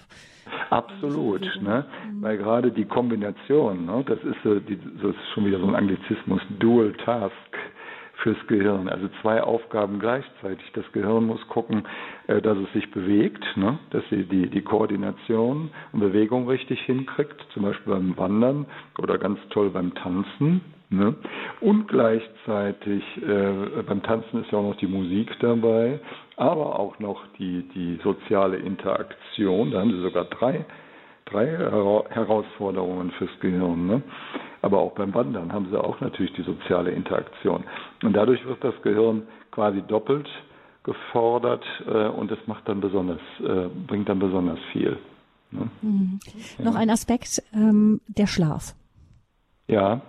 [0.70, 1.84] Absolut, ne?
[2.10, 2.22] Mhm.
[2.22, 4.04] weil gerade die Kombination, ne?
[4.06, 7.34] das ist so, die, das ist schon wieder so ein Anglizismus, Dual Task
[8.22, 8.88] fürs Gehirn.
[8.88, 10.64] Also zwei Aufgaben gleichzeitig.
[10.74, 11.84] Das Gehirn muss gucken,
[12.28, 13.78] äh, dass es sich bewegt, ne?
[13.90, 18.66] dass sie die, die Koordination und Bewegung richtig hinkriegt, zum Beispiel beim Wandern
[18.98, 20.60] oder ganz toll beim Tanzen.
[20.90, 21.14] Ne?
[21.60, 26.00] Und gleichzeitig äh, beim Tanzen ist ja auch noch die Musik dabei,
[26.36, 29.70] aber auch noch die, die soziale Interaktion.
[29.70, 30.64] Da haben sie sogar drei,
[31.24, 33.86] drei Herausforderungen fürs Gehirn.
[33.86, 34.02] Ne?
[34.62, 37.64] Aber auch beim Wandern haben sie auch natürlich die soziale Interaktion.
[38.02, 40.28] Und dadurch wird das Gehirn quasi doppelt
[40.84, 44.98] gefordert äh, und es macht dann besonders, äh, bringt dann besonders viel.
[45.50, 45.68] Ne?
[45.82, 46.20] Mhm.
[46.58, 46.64] Ja.
[46.64, 48.74] Noch ein Aspekt, ähm, der Schlaf.
[49.68, 50.00] Ja,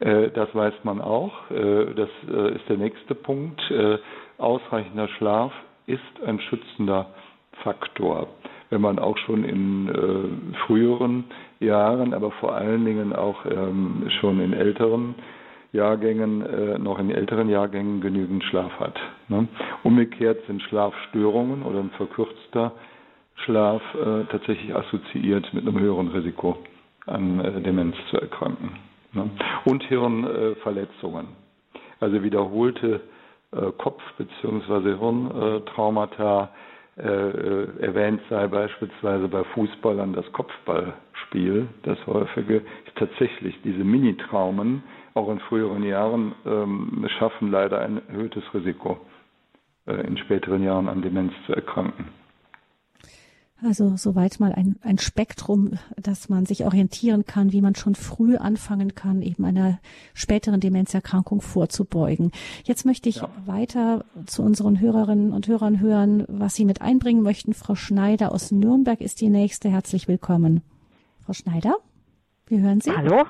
[0.00, 1.50] äh, das weiß man auch.
[1.50, 3.60] Äh, das äh, ist der nächste Punkt.
[3.70, 3.98] Äh,
[4.38, 5.52] ausreichender Schlaf
[5.86, 7.14] ist ein schützender
[7.62, 8.28] Faktor
[8.68, 11.24] wenn man auch schon in früheren
[11.60, 15.14] Jahren, aber vor allen Dingen auch ähm, schon in älteren
[15.72, 18.98] Jahrgängen, äh, noch in älteren Jahrgängen genügend Schlaf hat.
[19.28, 19.48] Ne?
[19.82, 22.72] Umgekehrt sind Schlafstörungen oder ein verkürzter
[23.44, 26.58] Schlaf äh, tatsächlich assoziiert mit einem höheren Risiko
[27.06, 28.72] an äh, Demenz zu erkranken.
[29.12, 29.30] Ne?
[29.64, 31.28] Und Hirnverletzungen.
[32.00, 33.00] also wiederholte
[33.52, 34.96] äh, Kopf- bzw.
[34.98, 36.50] Hirntraumata
[36.98, 40.24] äh, äh, erwähnt sei beispielsweise bei Fußballern das
[41.16, 41.68] Kopfballspiel.
[41.82, 44.82] Das häufige ist tatsächlich diese Mini-Traumen
[45.14, 48.98] auch in früheren Jahren ähm, schaffen leider ein erhöhtes Risiko,
[49.86, 52.06] äh, in späteren Jahren an Demenz zu erkranken.
[53.62, 58.36] Also soweit mal ein, ein Spektrum, dass man sich orientieren kann, wie man schon früh
[58.36, 59.78] anfangen kann, eben einer
[60.12, 62.32] späteren Demenzerkrankung vorzubeugen.
[62.64, 63.30] Jetzt möchte ich ja.
[63.46, 67.54] weiter zu unseren Hörerinnen und Hörern hören, was Sie mit einbringen möchten.
[67.54, 69.70] Frau Schneider aus Nürnberg ist die nächste.
[69.70, 70.60] Herzlich willkommen.
[71.26, 71.74] Frau Schneider,
[72.46, 72.92] wir hören Sie.
[72.96, 73.24] Hallo?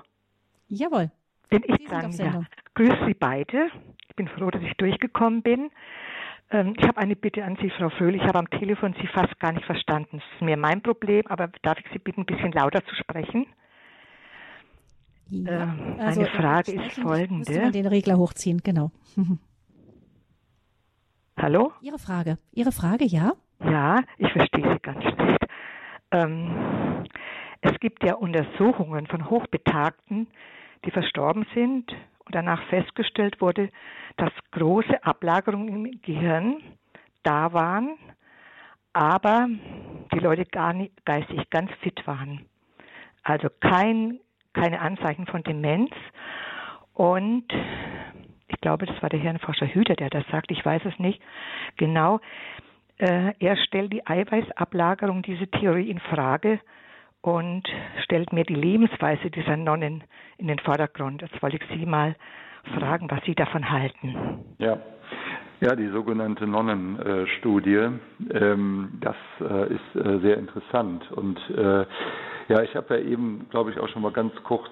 [0.69, 1.11] Jawohl.
[1.49, 2.13] Bin ich dran?
[2.13, 2.43] Ja.
[2.75, 3.71] Grüß Sie beide.
[4.11, 5.71] Ich bin froh, dass ich durchgekommen bin.
[6.51, 8.21] Ähm, ich habe eine Bitte an Sie, Frau Fröhlich.
[8.21, 10.19] Ich habe am Telefon Sie fast gar nicht verstanden.
[10.19, 13.47] Das ist mir mein Problem, aber darf ich Sie bitten, ein bisschen lauter zu sprechen?
[15.31, 17.51] Ja, ähm, also, eine Frage ist folgende.
[17.51, 18.91] Sie den Regler hochziehen, genau.
[21.39, 21.73] Hallo?
[21.81, 22.37] Ihre Frage.
[22.53, 23.33] Ihre Frage, ja?
[23.65, 25.47] Ja, ich verstehe Sie ganz schlecht.
[26.11, 27.05] Ähm,
[27.61, 30.27] es gibt ja Untersuchungen von Hochbetagten,
[30.85, 31.93] die verstorben sind
[32.25, 33.71] und danach festgestellt wurde,
[34.17, 36.63] dass große Ablagerungen im Gehirn
[37.23, 37.97] da waren,
[38.93, 39.49] aber
[40.13, 42.47] die Leute gar nicht geistig ganz fit waren.
[43.23, 44.21] Also kein,
[44.53, 45.91] keine Anzeichen von Demenz.
[46.95, 47.53] Und
[48.49, 51.21] ich glaube, das war der Herr Forscher Hüter, der das sagt, ich weiß es nicht
[51.77, 52.21] genau.
[52.99, 56.61] Äh, er stellt die Eiweißablagerung, diese Theorie in Frage
[57.27, 57.65] und
[58.05, 60.05] stellt mir die Lebensweise dieser Nonnen
[60.39, 61.23] in den Vordergrund.
[61.23, 62.15] Jetzt wollte ich Sie mal
[62.79, 64.45] fragen, was Sie davon halten.
[64.59, 64.79] Ja,
[65.61, 67.89] Ja, die sogenannte Nonnenstudie,
[68.31, 71.11] ähm, das äh, ist äh, sehr interessant.
[71.13, 71.87] Und äh,
[72.49, 74.69] ja, ich habe ja eben, glaube ich, auch schon mal ganz kurz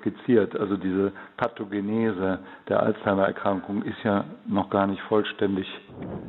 [0.00, 0.58] skizziert.
[0.58, 5.66] Also diese Pathogenese der Alzheimer-Erkrankung ist ja noch gar nicht vollständig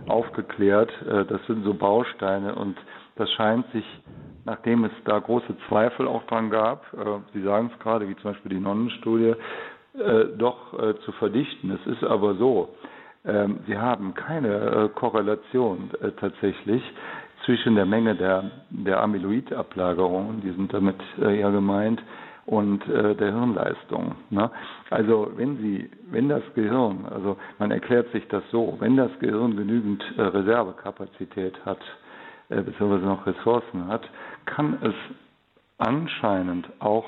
[0.07, 0.93] aufgeklärt.
[1.03, 2.77] das sind so Bausteine und
[3.17, 3.83] das scheint sich,
[4.45, 6.85] nachdem es da große Zweifel auch dran gab,
[7.33, 9.33] Sie sagen es gerade, wie zum Beispiel die Nonnenstudie,
[10.37, 10.73] doch
[11.03, 11.71] zu verdichten.
[11.71, 12.69] Es ist aber so,
[13.27, 16.83] ähm, Sie haben keine äh, Korrelation äh, tatsächlich
[17.43, 22.01] zwischen der Menge der, der Amyloidablagerungen, die sind damit äh, ja gemeint,
[22.45, 24.13] und äh, der Hirnleistung.
[24.29, 24.51] Ne?
[24.91, 29.57] Also wenn Sie, wenn das Gehirn, also man erklärt sich das so, wenn das Gehirn
[29.57, 31.79] genügend äh, Reservekapazität hat,
[32.49, 34.09] äh, beziehungsweise noch Ressourcen hat,
[34.45, 34.93] kann es
[35.77, 37.05] anscheinend auch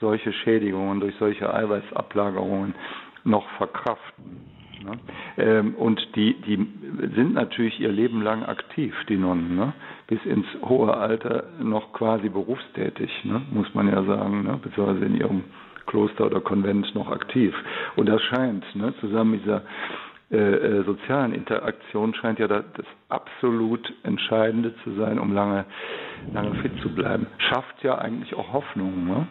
[0.00, 2.74] solche Schädigungen durch solche Eiweißablagerungen
[3.24, 4.46] noch verkraften.
[4.84, 4.98] Ne?
[5.38, 6.56] Ähm, und die, die
[7.14, 9.72] sind natürlich ihr Leben lang aktiv, die Nonnen, ne?
[10.06, 13.42] bis ins hohe Alter noch quasi berufstätig, ne?
[13.50, 14.58] muss man ja sagen, ne?
[14.62, 15.44] beziehungsweise in ihrem
[15.86, 17.54] Kloster oder Konvent noch aktiv.
[17.94, 19.62] Und das scheint, ne, zusammen mit dieser
[20.28, 22.64] äh, äh, sozialen Interaktion scheint ja das,
[23.08, 25.64] absolut Entscheidende zu sein, um lange,
[26.32, 27.28] lange fit zu bleiben.
[27.38, 29.28] Schafft ja eigentlich auch Hoffnung ne?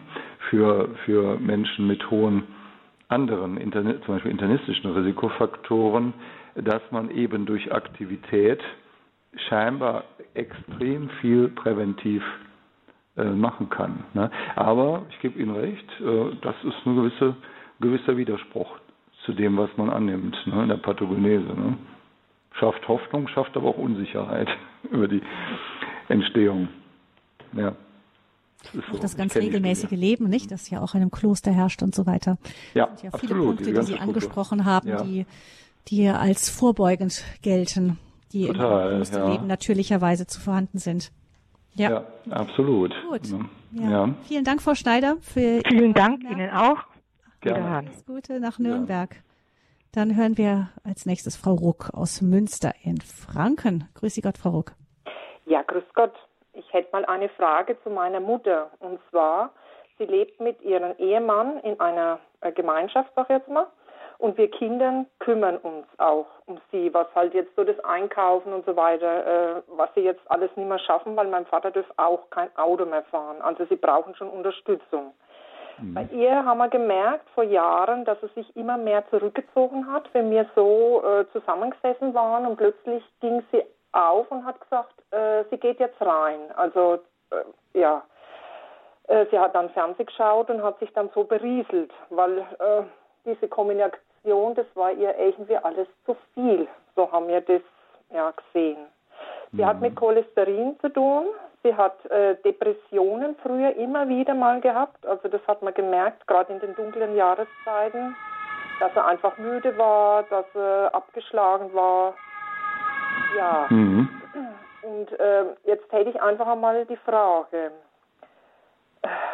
[0.48, 2.44] für, für Menschen mit hohen
[3.08, 6.14] anderen, zum Beispiel internistischen Risikofaktoren,
[6.54, 8.62] dass man eben durch Aktivität
[9.48, 12.22] scheinbar extrem viel präventiv
[13.18, 14.04] äh, machen kann.
[14.14, 14.30] Ne?
[14.54, 17.36] Aber ich gebe Ihnen recht, äh, das ist ein gewisse,
[17.80, 18.78] gewisser Widerspruch
[19.26, 21.46] zu dem, was man annimmt ne, in der Pathogenese.
[21.46, 21.76] Ne?
[22.58, 24.48] Schafft Hoffnung, schafft aber auch Unsicherheit
[24.90, 25.20] über die
[26.08, 26.68] Entstehung.
[27.52, 27.74] Ja.
[28.90, 28.98] Auch so.
[28.98, 32.38] das ganz regelmäßige Leben, nicht, das ja auch in einem Kloster herrscht und so weiter.
[32.74, 35.02] Ja, das sind ja absolut, viele Punkte, die, die Sie angesprochen haben, ja.
[35.02, 35.26] die,
[35.88, 37.98] die als vorbeugend gelten,
[38.32, 39.46] die Total, im Klosterleben ja.
[39.46, 41.12] natürlicherweise zu vorhanden sind.
[41.74, 42.94] Ja, ja absolut.
[43.08, 43.20] Gut.
[43.72, 44.14] Ja.
[44.22, 46.78] Vielen Dank, Frau Schneider, für Vielen Dank Ihnen auch.
[47.54, 47.76] Gerne.
[47.76, 49.22] Alles Gute nach Nürnberg.
[49.94, 53.88] Dann hören wir als nächstes Frau Ruck aus Münster in Franken.
[53.94, 54.72] Grüß Sie Gott, Frau Ruck.
[55.46, 56.12] Ja, grüß Gott.
[56.54, 58.70] Ich hätte mal eine Frage zu meiner Mutter.
[58.80, 59.50] Und zwar,
[59.96, 63.68] sie lebt mit ihrem Ehemann in einer äh, Gemeinschaft, sag ich jetzt mal.
[64.18, 68.66] Und wir Kinder kümmern uns auch um sie, was halt jetzt so das Einkaufen und
[68.66, 72.28] so weiter, äh, was sie jetzt alles nicht mehr schaffen, weil mein Vater darf auch
[72.30, 73.40] kein Auto mehr fahren.
[73.40, 75.12] Also sie brauchen schon Unterstützung.
[75.78, 75.94] Mhm.
[75.94, 80.30] Bei ihr haben wir gemerkt vor Jahren, dass sie sich immer mehr zurückgezogen hat, wenn
[80.30, 83.62] wir so äh, zusammengesessen waren und plötzlich ging sie
[83.92, 86.40] auf und hat gesagt, äh, sie geht jetzt rein.
[86.56, 87.00] Also
[87.30, 88.02] äh, ja,
[89.08, 92.82] äh, sie hat dann Fernsehen geschaut und hat sich dann so berieselt, weil äh,
[93.24, 96.66] diese Kombination, das war ihr irgendwie alles zu viel.
[96.94, 97.62] So haben wir das
[98.10, 98.86] ja gesehen.
[99.52, 99.66] Sie mhm.
[99.66, 101.26] hat mit Cholesterin zu tun.
[101.66, 105.04] Sie hat äh, Depressionen früher immer wieder mal gehabt.
[105.04, 108.14] Also das hat man gemerkt, gerade in den dunklen Jahreszeiten,
[108.78, 112.14] dass er einfach müde war, dass er abgeschlagen war.
[113.36, 113.66] Ja.
[113.68, 114.08] Mhm.
[114.82, 117.72] Und äh, jetzt hätte ich einfach einmal die Frage,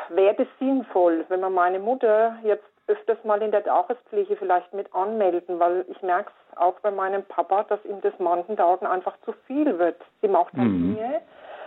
[0.09, 4.93] wäre das sinnvoll, wenn man meine Mutter jetzt öfters mal in der Tagespflege vielleicht mit
[4.95, 9.19] anmelden, weil ich merke es auch bei meinem Papa, dass ihm das manchen Tagen einfach
[9.27, 10.01] zu viel wird.
[10.23, 10.97] Sie macht halt mhm.
[10.97, 11.21] Dinge,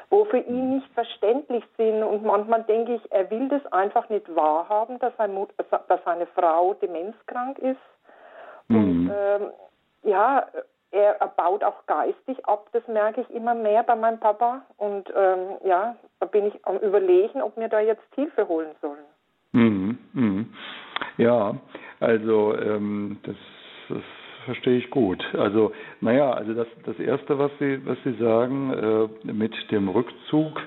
[0.10, 4.34] wo für ihn nicht verständlich sind und manchmal denke ich, er will das einfach nicht
[4.36, 5.36] wahrhaben, dass, sein
[5.88, 7.80] dass seine Frau demenzkrank ist.
[8.68, 8.78] Mhm.
[8.78, 9.50] Und ähm,
[10.04, 10.46] ja,
[10.92, 14.62] er baut auch geistig ab, das merke ich immer mehr bei meinem Papa.
[14.78, 19.06] Und ähm, ja, da bin ich am Überlegen, ob wir da jetzt Hilfe holen sollen.
[19.52, 20.46] Mhm, mh.
[21.18, 21.56] Ja,
[22.00, 23.36] also ähm, das,
[23.90, 24.04] das
[24.46, 25.24] verstehe ich gut.
[25.38, 25.72] Also,
[26.02, 30.62] naja, also das, das Erste, was Sie, was Sie sagen, äh, mit dem Rückzug,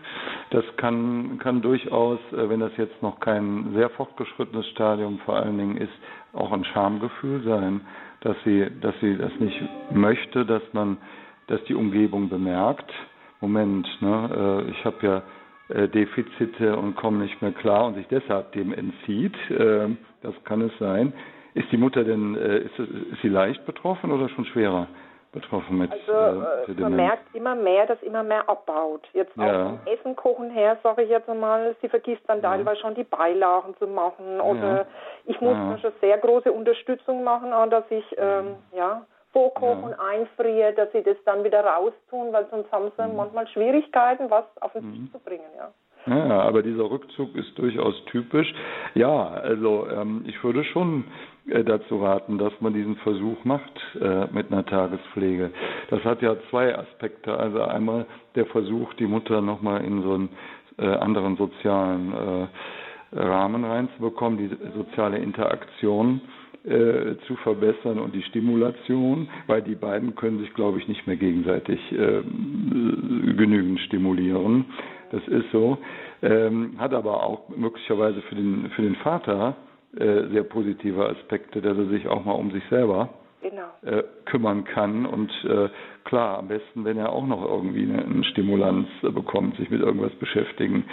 [0.51, 5.57] das kann, kann durchaus, äh, wenn das jetzt noch kein sehr fortgeschrittenes Stadium vor allen
[5.57, 5.93] Dingen ist,
[6.33, 7.81] auch ein Schamgefühl sein
[8.21, 9.61] dass sie, dass sie das nicht
[9.91, 10.97] möchte, dass man,
[11.47, 12.91] dass die Umgebung bemerkt,
[13.41, 15.23] Moment, ne, äh, ich habe ja
[15.69, 19.37] äh, Defizite und komme nicht mehr klar und sich deshalb dem entzieht.
[19.51, 19.91] Äh,
[20.23, 21.13] das kann es sein.
[21.59, 24.87] Ist die Mutter denn, äh, ist, ist sie leicht betroffen oder schon schwerer?
[25.31, 25.93] betroffen mit.
[25.93, 29.07] Also äh, äh man merkt immer mehr, dass immer mehr abbaut.
[29.13, 29.67] Jetzt auch ja.
[29.67, 32.51] vom Essen kochen her, sage ich jetzt einmal, sie vergisst dann ja.
[32.51, 34.41] teilweise schon die Beilagen zu machen.
[34.41, 34.87] Oder ja.
[35.27, 35.79] ich muss ja.
[35.79, 39.99] schon sehr große Unterstützung machen, dass ich ähm, ja vorkochen, ja.
[39.99, 43.17] einfriere, dass sie das dann wieder raustun, weil sonst haben sie mhm.
[43.17, 45.13] manchmal Schwierigkeiten, was auf den Tisch mhm.
[45.13, 45.71] zu bringen, ja.
[46.07, 48.53] Ja, aber dieser Rückzug ist durchaus typisch.
[48.95, 51.05] Ja, also ähm, ich würde schon
[51.49, 55.51] äh, dazu raten, dass man diesen Versuch macht äh, mit einer Tagespflege.
[55.91, 57.37] Das hat ja zwei Aspekte.
[57.37, 60.29] Also einmal der Versuch, die Mutter nochmal in so einen
[60.79, 62.47] äh, anderen sozialen äh,
[63.13, 66.21] Rahmen reinzubekommen, die soziale Interaktion
[66.65, 71.17] äh, zu verbessern und die Stimulation, weil die beiden können sich, glaube ich, nicht mehr
[71.17, 72.23] gegenseitig äh,
[73.37, 74.67] genügend stimulieren.
[75.11, 75.79] Das ist so.
[76.23, 79.57] Ähm, hat aber auch möglicherweise für den, für den Vater
[79.97, 83.09] äh, sehr positive Aspekte, dass er sich auch mal um sich selber
[83.41, 83.69] genau.
[83.83, 85.07] äh, kümmern kann.
[85.07, 85.69] Und äh,
[86.05, 90.13] klar, am besten, wenn er auch noch irgendwie eine, eine Stimulanz bekommt, sich mit irgendwas
[90.15, 90.85] beschäftigen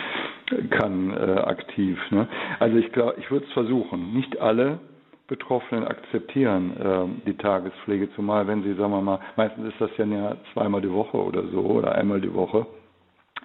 [0.70, 2.00] kann, äh, aktiv.
[2.12, 2.28] Ne?
[2.60, 4.14] Also ich glaube, ich würde es versuchen.
[4.14, 4.80] Nicht alle
[5.28, 10.36] Betroffenen akzeptieren äh, die Tagespflege, zumal wenn sie, sagen wir mal, meistens ist das ja
[10.54, 12.68] zweimal die Woche oder so oder einmal die Woche,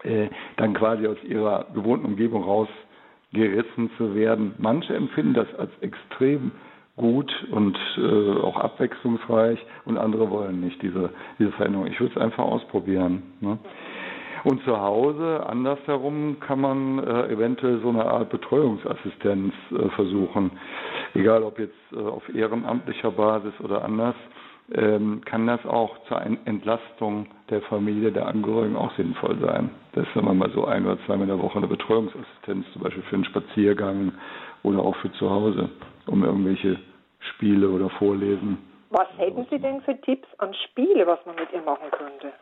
[0.03, 4.55] äh, dann quasi aus ihrer gewohnten Umgebung rausgerissen zu werden.
[4.59, 6.53] Manche empfinden das als extrem
[6.97, 11.87] gut und äh, auch abwechslungsreich und andere wollen nicht diese, diese Veränderung.
[11.87, 13.23] Ich würde es einfach ausprobieren.
[13.41, 13.59] Ne?
[14.45, 20.51] Und zu Hause, andersherum, kann man äh, eventuell so eine Art Betreuungsassistenz äh, versuchen.
[21.15, 24.15] Egal ob jetzt äh, auf ehrenamtlicher Basis oder anders,
[24.73, 29.71] kann das auch zur Entlastung der Familie, der Angehörigen auch sinnvoll sein.
[29.95, 32.83] Das ist, wenn man mal so ein oder zweimal in der Woche eine Betreuungsassistenz, zum
[32.83, 34.13] Beispiel für einen Spaziergang
[34.63, 35.71] oder auch für zu Hause,
[36.07, 36.79] um irgendwelche
[37.19, 38.59] Spiele oder Vorlesen.
[38.91, 42.33] Was hätten Sie denn für Tipps an Spiele, was man mit ihr machen könnte?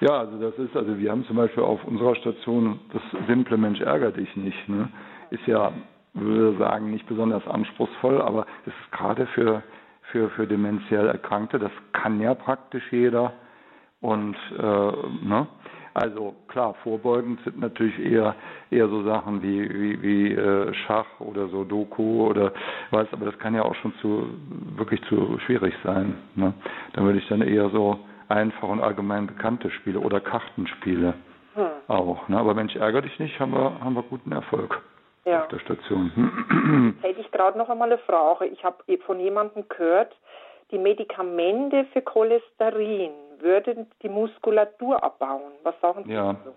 [0.00, 3.80] Ja, also das ist, also wir haben zum Beispiel auf unserer Station das simple Mensch
[3.80, 4.68] ärger dich nicht.
[4.68, 4.88] Ne?
[5.30, 5.72] Ist ja,
[6.12, 9.62] würde sagen, nicht besonders anspruchsvoll, aber es ist gerade für,
[10.10, 13.32] für, für dementiell Erkrankte, das kann ja praktisch jeder.
[14.00, 15.46] Und äh, ne?
[15.94, 18.34] Also klar, vorbeugend sind natürlich eher
[18.70, 22.52] eher so Sachen wie wie, wie äh, Schach oder so Doku oder
[22.90, 24.28] was, aber das kann ja auch schon zu
[24.76, 26.18] wirklich zu schwierig sein.
[26.34, 26.52] Ne?
[26.92, 27.98] Da würde ich dann eher so
[28.28, 31.14] einfach und allgemein bekannte Spiele oder Kartenspiele
[31.54, 31.64] hm.
[31.88, 32.28] auch.
[32.28, 32.38] Ne?
[32.38, 34.82] Aber Mensch, ärgere dich nicht, haben wir, haben wir guten Erfolg
[35.26, 35.42] ja.
[35.42, 36.96] auf der Station.
[37.02, 38.46] Hätte ich gerade noch einmal eine Frage.
[38.46, 40.16] Ich habe von jemandem gehört,
[40.70, 45.52] die Medikamente für Cholesterin würden die Muskulatur abbauen.
[45.62, 46.32] Was sagen Sie ja.
[46.32, 46.54] dazu?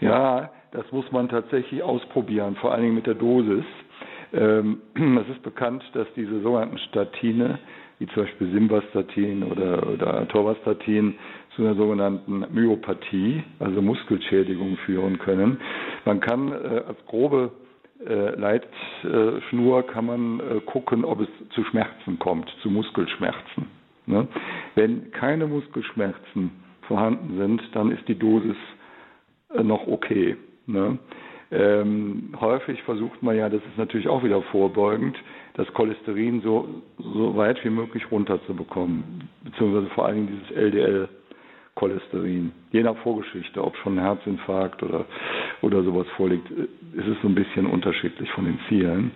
[0.00, 3.64] Ja, das muss man tatsächlich ausprobieren, vor allen Dingen mit der Dosis.
[4.32, 7.58] Ähm, es ist bekannt, dass diese sogenannten Statine
[7.98, 11.18] wie zum Beispiel Simvastatin oder, oder Torvastatin,
[11.54, 15.60] zu einer sogenannten Myopathie, also Muskelschädigung führen können.
[16.04, 17.50] Man kann äh, als grobe
[18.04, 23.66] Leitschnur kann man äh, gucken, ob es zu Schmerzen kommt, zu Muskelschmerzen.
[24.06, 24.28] Ne?
[24.74, 26.50] Wenn keine Muskelschmerzen
[26.86, 28.56] vorhanden sind, dann ist die Dosis
[29.52, 30.36] äh, noch okay.
[30.66, 30.98] Ne?
[31.50, 35.16] Ähm, häufig versucht man ja, das ist natürlich auch wieder vorbeugend,
[35.54, 36.68] das Cholesterin so,
[36.98, 40.56] so weit wie möglich runterzubekommen, beziehungsweise vor allen Dingen dieses
[41.78, 42.52] LDL-Cholesterin.
[42.72, 45.04] Je nach Vorgeschichte, ob schon ein Herzinfarkt oder,
[45.62, 49.12] oder sowas vorliegt, ist es so ein bisschen unterschiedlich von den Zielen.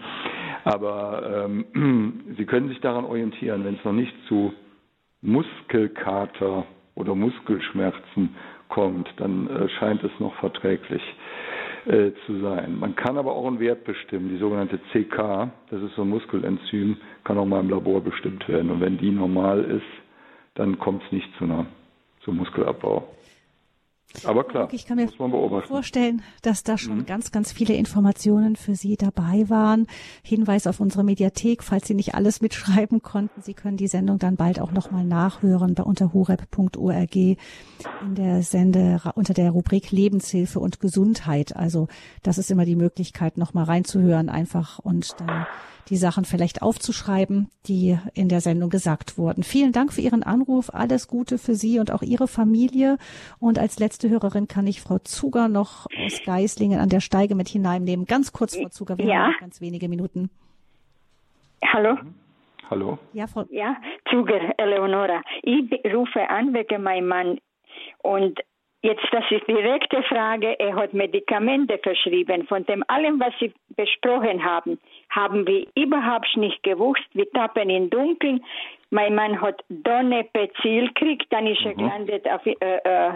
[0.65, 4.53] Aber ähm, Sie können sich daran orientieren, wenn es noch nicht zu
[5.23, 8.35] Muskelkater oder Muskelschmerzen
[8.69, 11.03] kommt, dann äh, scheint es noch verträglich
[11.87, 12.79] äh, zu sein.
[12.79, 16.97] Man kann aber auch einen Wert bestimmen, die sogenannte CK, das ist so ein Muskelenzym,
[17.25, 18.71] kann auch mal im Labor bestimmt werden.
[18.71, 19.83] Und wenn die normal ist,
[20.55, 21.67] dann kommt es nicht zu einer,
[22.25, 23.07] zum Muskelabbau.
[24.25, 27.07] Aber klar, ich kann mir vorstellen, dass da schon mhm.
[27.07, 29.87] ganz, ganz viele Informationen für Sie dabei waren.
[30.23, 33.41] Hinweis auf unsere Mediathek, falls Sie nicht alles mitschreiben konnten.
[33.41, 37.37] Sie können die Sendung dann bald auch nochmal nachhören bei unter horeb.org in
[38.15, 41.57] der Sende unter der Rubrik Lebenshilfe und Gesundheit.
[41.57, 41.89] Also
[42.23, 45.47] das ist immer die Möglichkeit, nochmal reinzuhören einfach und dann
[45.89, 49.43] die Sachen vielleicht aufzuschreiben, die in der Sendung gesagt wurden.
[49.43, 50.73] Vielen Dank für Ihren Anruf.
[50.73, 52.99] Alles Gute für Sie und auch Ihre Familie.
[53.39, 57.49] Und als letzte Hörerin kann ich Frau Zuger noch aus Geislingen an der Steige mit
[57.49, 58.07] hineinnehmen.
[58.07, 59.15] Ganz kurz, Frau Zuger, wir ja.
[59.15, 60.31] haben noch ganz wenige Minuten.
[61.73, 61.97] Hallo.
[62.71, 62.99] Hallo.
[63.13, 63.77] Ja, Frau ja,
[64.09, 65.23] Zuger, Eleonora.
[65.43, 67.39] Ich rufe an wegen meinem Mann
[68.03, 68.41] und
[68.85, 70.59] Jetzt, das ist direkte Frage.
[70.59, 72.45] Er hat Medikamente verschrieben.
[72.49, 77.07] Von dem allem, was Sie besprochen haben, haben wir überhaupt nicht gewusst.
[77.13, 78.45] Wir tappen in Dunkeln.
[78.91, 81.77] Mein Mann hat Donepezil gekriegt, dann ist er mhm.
[81.77, 83.13] gelandet auf, äh, äh,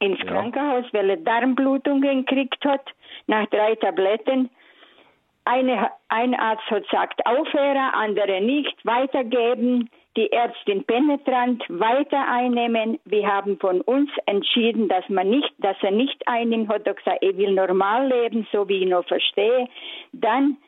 [0.00, 0.24] ins ja.
[0.24, 2.84] Krankenhaus, weil er Darmblutungen gekriegt hat,
[3.26, 4.50] nach drei Tabletten.
[5.44, 9.90] Eine, ein Arzt hat gesagt, aufhören, andere nicht, weitergeben.
[10.16, 12.98] Die Ärztin penetrant weiter einnehmen.
[13.04, 17.22] Wir haben von uns entschieden, dass man nicht, dass er nicht einnimmt, hat er gesagt,
[17.22, 19.68] er will normal leben, so wie ich noch verstehe.
[20.12, 20.58] Dann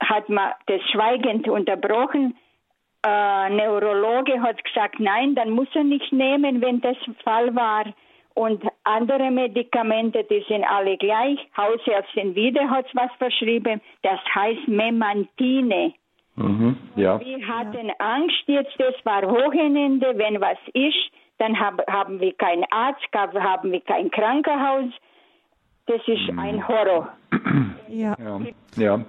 [0.00, 2.36] hat man das schweigend unterbrochen.
[3.04, 7.86] Äh, Neurologe hat gesagt, nein, dann muss er nicht nehmen, wenn das Fall war.
[8.34, 11.38] Und andere Medikamente, die sind alle gleich.
[11.56, 13.80] Hausärztin wieder hat was verschrieben.
[14.02, 15.94] Das heißt Memantine.
[16.36, 17.20] Mhm, ja.
[17.20, 22.64] Wir hatten Angst jetzt, das war Wochenende, wenn was ist, dann hab, haben wir keinen
[22.70, 24.90] Arzt, haben wir kein Krankenhaus.
[25.86, 26.38] Das ist mhm.
[26.38, 27.12] ein Horror.
[27.88, 28.16] Ja.
[28.18, 28.40] ja.
[28.76, 29.04] ja.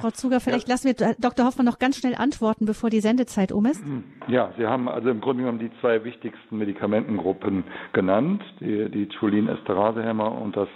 [0.00, 0.74] Frau Zuger, vielleicht ja.
[0.74, 1.44] lassen wir Dr.
[1.44, 3.84] Hoffmann noch ganz schnell antworten, bevor die Sendezeit um ist.
[4.28, 10.40] Ja, Sie haben also im Grunde genommen die zwei wichtigsten Medikamentengruppen genannt, die, die Cholin-Esterase-Hämmer
[10.40, 10.68] und das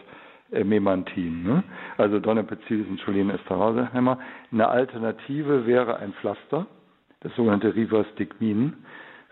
[0.62, 1.42] Memantin.
[1.42, 1.64] Ne?
[1.96, 4.18] Also Donepezil ist ein Cholin-Esterase-Hämmer.
[4.52, 6.66] Eine Alternative wäre ein Pflaster,
[7.20, 8.74] das sogenannte Rivastigmin.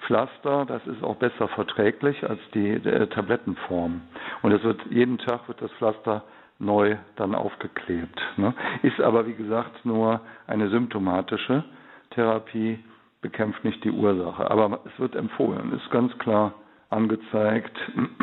[0.07, 4.01] Pflaster, das ist auch besser verträglich als die äh, Tablettenform.
[4.43, 6.25] Und es wird jeden Tag wird das Pflaster
[6.59, 8.21] neu dann aufgeklebt.
[8.37, 8.55] Ne?
[8.83, 11.65] Ist aber wie gesagt nur eine symptomatische
[12.11, 12.79] Therapie,
[13.21, 14.51] bekämpft nicht die Ursache.
[14.51, 16.55] Aber es wird empfohlen, ist ganz klar
[16.91, 17.77] angezeigt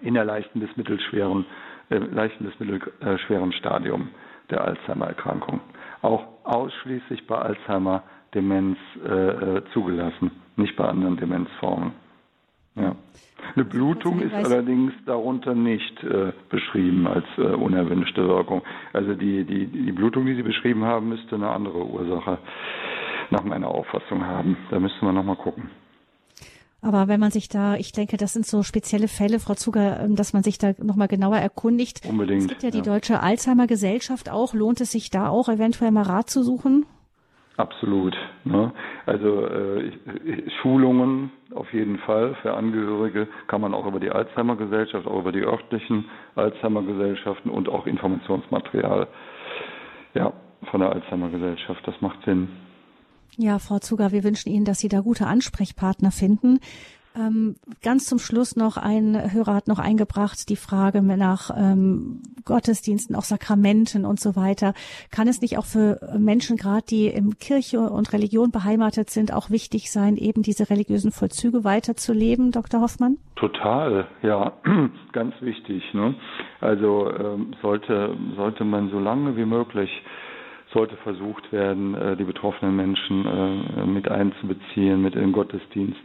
[0.00, 1.44] in der leichten bis mittelschweren,
[1.90, 4.08] äh, leichten bis mittelschweren Stadium
[4.50, 5.60] der Alzheimer-Erkrankung.
[6.02, 11.92] Auch ausschließlich bei Alzheimer-Demenz äh, äh zugelassen, nicht bei anderen Demenzformen.
[12.76, 12.94] Ja.
[13.54, 18.62] Eine Blutung ist allerdings darunter nicht äh, beschrieben als äh, unerwünschte Wirkung.
[18.92, 22.38] Also die, die, die Blutung, die Sie beschrieben haben, müsste eine andere Ursache
[23.30, 24.56] nach meiner Auffassung haben.
[24.70, 25.70] Da müsste man nochmal gucken.
[26.82, 30.16] Aber wenn man sich da, ich denke, das sind so spezielle Fälle, Frau Zuger, ähm,
[30.16, 32.06] dass man sich da nochmal genauer erkundigt.
[32.08, 32.42] Unbedingt.
[32.42, 32.84] Es gibt ja die ja.
[32.84, 34.54] Deutsche Alzheimer Gesellschaft auch.
[34.54, 36.86] Lohnt es sich da auch eventuell mal Rat zu suchen?
[37.56, 38.16] Absolut.
[38.44, 38.72] Ne?
[39.04, 39.92] Also äh,
[40.62, 45.32] Schulungen auf jeden Fall für Angehörige kann man auch über die Alzheimer Gesellschaft, auch über
[45.32, 46.06] die örtlichen
[46.36, 49.08] Alzheimer Gesellschaften und auch Informationsmaterial
[50.14, 50.32] ja,
[50.70, 51.86] von der Alzheimer Gesellschaft.
[51.86, 52.48] Das macht Sinn.
[53.36, 56.60] Ja, Frau Zuger, wir wünschen Ihnen, dass Sie da gute Ansprechpartner finden.
[57.16, 63.16] Ähm, ganz zum Schluss noch ein Hörer hat noch eingebracht die Frage nach ähm, Gottesdiensten,
[63.16, 64.74] auch Sakramenten und so weiter.
[65.10, 69.50] Kann es nicht auch für Menschen, gerade die in Kirche und Religion beheimatet sind, auch
[69.50, 72.80] wichtig sein, eben diese religiösen Vollzüge weiterzuleben, Dr.
[72.80, 73.16] Hoffmann?
[73.34, 74.52] Total, ja,
[75.12, 75.82] ganz wichtig.
[75.92, 76.14] Ne?
[76.60, 79.90] Also ähm, sollte sollte man so lange wie möglich
[80.72, 86.02] sollte versucht werden, äh, die betroffenen Menschen äh, mit einzubeziehen, mit in den Gottesdienst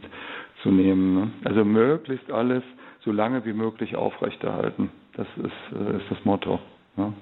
[0.62, 1.14] zu nehmen.
[1.14, 1.30] Ne?
[1.44, 2.62] Also möglichst alles
[3.04, 4.90] so lange wie möglich aufrechterhalten.
[5.14, 6.58] Das ist, äh, ist das Motto.
[6.96, 7.12] Ja.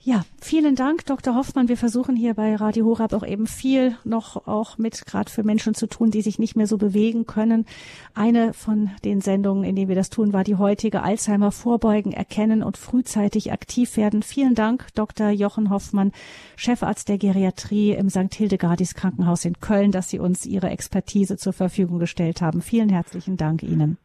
[0.00, 1.34] Ja, vielen Dank, Dr.
[1.34, 1.68] Hoffmann.
[1.68, 5.74] Wir versuchen hier bei Radio Horab auch eben viel noch auch mit gerade für Menschen
[5.74, 7.66] zu tun, die sich nicht mehr so bewegen können.
[8.14, 12.62] Eine von den Sendungen, in denen wir das tun, war die heutige Alzheimer vorbeugen, erkennen
[12.62, 14.22] und frühzeitig aktiv werden.
[14.22, 15.30] Vielen Dank, Dr.
[15.30, 16.12] Jochen Hoffmann,
[16.54, 18.32] Chefarzt der Geriatrie im St.
[18.32, 22.62] Hildegardis Krankenhaus in Köln, dass Sie uns Ihre Expertise zur Verfügung gestellt haben.
[22.62, 23.98] Vielen herzlichen Dank Ihnen.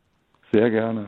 [0.51, 1.07] Sehr gerne.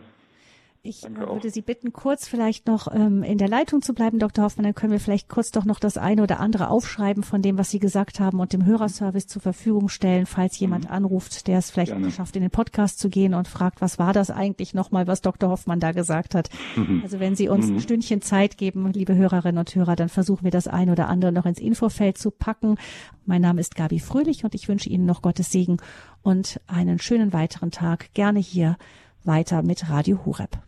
[0.85, 1.41] Ich Danke würde auch.
[1.41, 4.43] Sie bitten, kurz vielleicht noch ähm, in der Leitung zu bleiben, Dr.
[4.43, 4.65] Hoffmann.
[4.65, 7.71] Dann können wir vielleicht kurz doch noch das eine oder andere aufschreiben von dem, was
[7.71, 10.91] Sie gesagt haben und dem Hörerservice zur Verfügung stellen, falls jemand mhm.
[10.91, 12.11] anruft, der es vielleicht Gerne.
[12.11, 15.49] schafft, in den Podcast zu gehen und fragt, was war das eigentlich nochmal, was Dr.
[15.49, 16.49] Hoffmann da gesagt hat.
[16.75, 17.01] Mhm.
[17.03, 17.77] Also wenn Sie uns mhm.
[17.77, 21.31] ein Stündchen Zeit geben, liebe Hörerinnen und Hörer, dann versuchen wir das eine oder andere
[21.31, 22.77] noch ins Infofeld zu packen.
[23.25, 25.77] Mein Name ist Gabi Fröhlich und ich wünsche Ihnen noch Gottes Segen
[26.21, 28.13] und einen schönen weiteren Tag.
[28.13, 28.77] Gerne hier
[29.23, 30.59] weiter mit Radio Hureb.